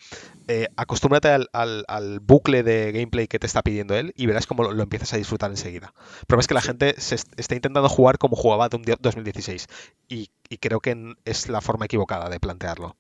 Eh, 0.48 0.68
acostúmbrate 0.76 1.30
al, 1.30 2.20
bucle 2.22 2.64
de 2.64 2.92
gameplay 2.92 3.28
que 3.28 3.40
te 3.40 3.48
está 3.48 3.62
pidiendo 3.62 3.96
él 3.96 4.14
y 4.16 4.26
verás 4.26 4.48
cómo 4.48 4.64
lo, 4.64 4.84
empiezas 4.84 5.14
a 5.14 5.18
disfrutar 5.18 5.52
enseguida. 5.52 5.94
Pero 6.28 6.40
es 6.40 6.48
que 6.48 6.54
la 6.54 6.62
gente 6.62 6.96
se 6.98 7.16
está 7.16 7.56
intentando 7.56 7.90
jugar 7.90 8.18
como 8.18 8.36
jugaba 8.36 8.70
Doom 8.70 8.84
2016 9.00 9.68
y 10.10 10.30
creo 10.60 10.80
que 10.80 11.16
es 11.26 11.50
la 11.50 11.62
forma 11.62 11.86
equivocada 11.86 12.30
de 12.30 12.40
plantearlo. 12.40 12.96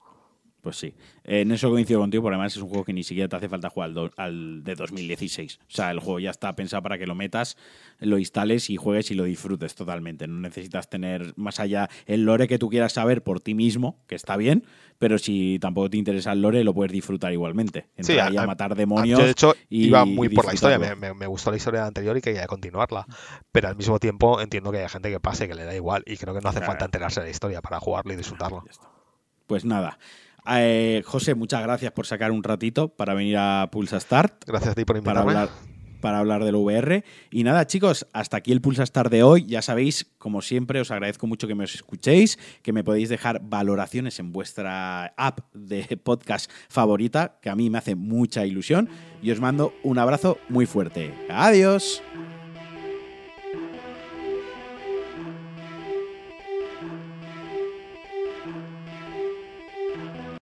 Pues 0.67 0.79
sí. 0.79 0.95
En 1.23 1.53
eso 1.53 1.69
coincido 1.69 2.01
contigo, 2.01 2.23
porque 2.23 2.35
además 2.35 2.53
es 2.53 2.61
un 2.61 2.67
juego 2.67 2.83
que 2.83 2.91
ni 2.91 3.05
siquiera 3.05 3.29
te 3.29 3.37
hace 3.37 3.47
falta 3.47 3.69
jugar 3.69 3.91
al, 4.17 4.65
de 4.65 4.75
2016. 4.75 5.59
O 5.61 5.65
sea, 5.69 5.91
el 5.91 6.01
juego 6.01 6.19
ya 6.19 6.29
está 6.29 6.53
pensado 6.57 6.83
para 6.83 6.97
que 6.97 7.07
lo 7.07 7.15
metas, 7.15 7.55
lo 7.99 8.17
instales 8.17 8.69
y 8.69 8.75
juegues 8.75 9.09
y 9.11 9.15
lo 9.15 9.23
disfrutes 9.23 9.75
totalmente. 9.75 10.27
No 10.27 10.41
necesitas 10.41 10.89
tener 10.89 11.31
más 11.37 11.61
allá 11.61 11.89
el 12.05 12.25
lore 12.25 12.49
que 12.49 12.59
tú 12.59 12.67
quieras 12.67 12.91
saber 12.91 13.23
por 13.23 13.39
ti 13.39 13.53
mismo, 13.53 14.03
que 14.07 14.15
está 14.15 14.35
bien, 14.35 14.65
pero 14.99 15.17
si 15.17 15.57
tampoco 15.57 15.89
te 15.89 15.95
interesa 15.95 16.33
el 16.33 16.41
lore, 16.41 16.65
lo 16.65 16.73
puedes 16.73 16.91
disfrutar 16.91 17.31
igualmente. 17.31 17.87
Entrar 17.95 18.29
sí, 18.29 18.37
a, 18.37 18.45
matar 18.45 18.75
demonios. 18.75 19.19
Yo, 19.19 19.23
de 19.23 19.31
hecho, 19.31 19.55
iba 19.69 20.03
muy 20.03 20.27
por 20.27 20.47
la 20.47 20.53
historia. 20.53 20.77
Me, 20.97 21.27
gustó 21.27 21.49
la 21.49 21.55
historia 21.55 21.85
anterior 21.85 22.17
y 22.17 22.21
quería 22.21 22.45
continuarla. 22.45 23.05
Pero 23.53 23.69
al 23.69 23.77
mismo 23.77 23.99
tiempo 23.99 24.41
entiendo 24.41 24.69
que 24.73 24.79
hay 24.79 24.89
gente 24.89 25.09
que 25.09 25.21
pase, 25.21 25.47
que 25.47 25.55
le 25.55 25.63
da 25.63 25.73
igual. 25.73 26.03
Y 26.05 26.17
creo 26.17 26.33
que 26.33 26.41
no 26.41 26.49
hace 26.49 26.59
falta 26.59 26.83
enterarse 26.83 27.21
de 27.21 27.27
la 27.27 27.31
historia 27.31 27.61
para 27.61 27.79
jugarlo 27.79 28.11
y 28.11 28.17
disfrutarlo. 28.17 28.65
Pues 29.47 29.63
nada. 29.63 29.97
Eh, 30.49 31.03
José, 31.05 31.35
muchas 31.35 31.61
gracias 31.61 31.91
por 31.91 32.05
sacar 32.05 32.31
un 32.31 32.43
ratito 32.43 32.89
para 32.89 33.13
venir 33.13 33.37
a 33.37 33.69
Pulsa 33.71 33.99
Start. 33.99 34.43
Gracias 34.45 34.71
a 34.71 34.75
ti 34.75 34.85
por 34.85 34.97
invitarme. 34.97 35.25
Para 35.25 35.41
hablar, 35.41 35.55
para 35.99 36.19
hablar 36.19 36.43
del 36.43 36.55
VR. 36.55 37.03
Y 37.31 37.43
nada, 37.43 37.67
chicos, 37.67 38.07
hasta 38.13 38.37
aquí 38.37 38.51
el 38.51 38.61
Pulsa 38.61 38.85
Start 38.85 39.11
de 39.11 39.23
hoy. 39.23 39.45
Ya 39.45 39.61
sabéis, 39.61 40.05
como 40.17 40.41
siempre, 40.41 40.79
os 40.79 40.91
agradezco 40.91 41.27
mucho 41.27 41.47
que 41.47 41.55
me 41.55 41.65
os 41.65 41.75
escuchéis, 41.75 42.39
que 42.61 42.73
me 42.73 42.83
podéis 42.83 43.09
dejar 43.09 43.41
valoraciones 43.43 44.19
en 44.19 44.31
vuestra 44.31 45.13
app 45.17 45.39
de 45.53 45.97
podcast 45.97 46.51
favorita, 46.69 47.39
que 47.41 47.49
a 47.49 47.55
mí 47.55 47.69
me 47.69 47.77
hace 47.77 47.95
mucha 47.95 48.45
ilusión. 48.45 48.89
Y 49.21 49.31
os 49.31 49.39
mando 49.39 49.73
un 49.83 49.97
abrazo 49.99 50.37
muy 50.49 50.65
fuerte. 50.65 51.13
Adiós. 51.29 52.01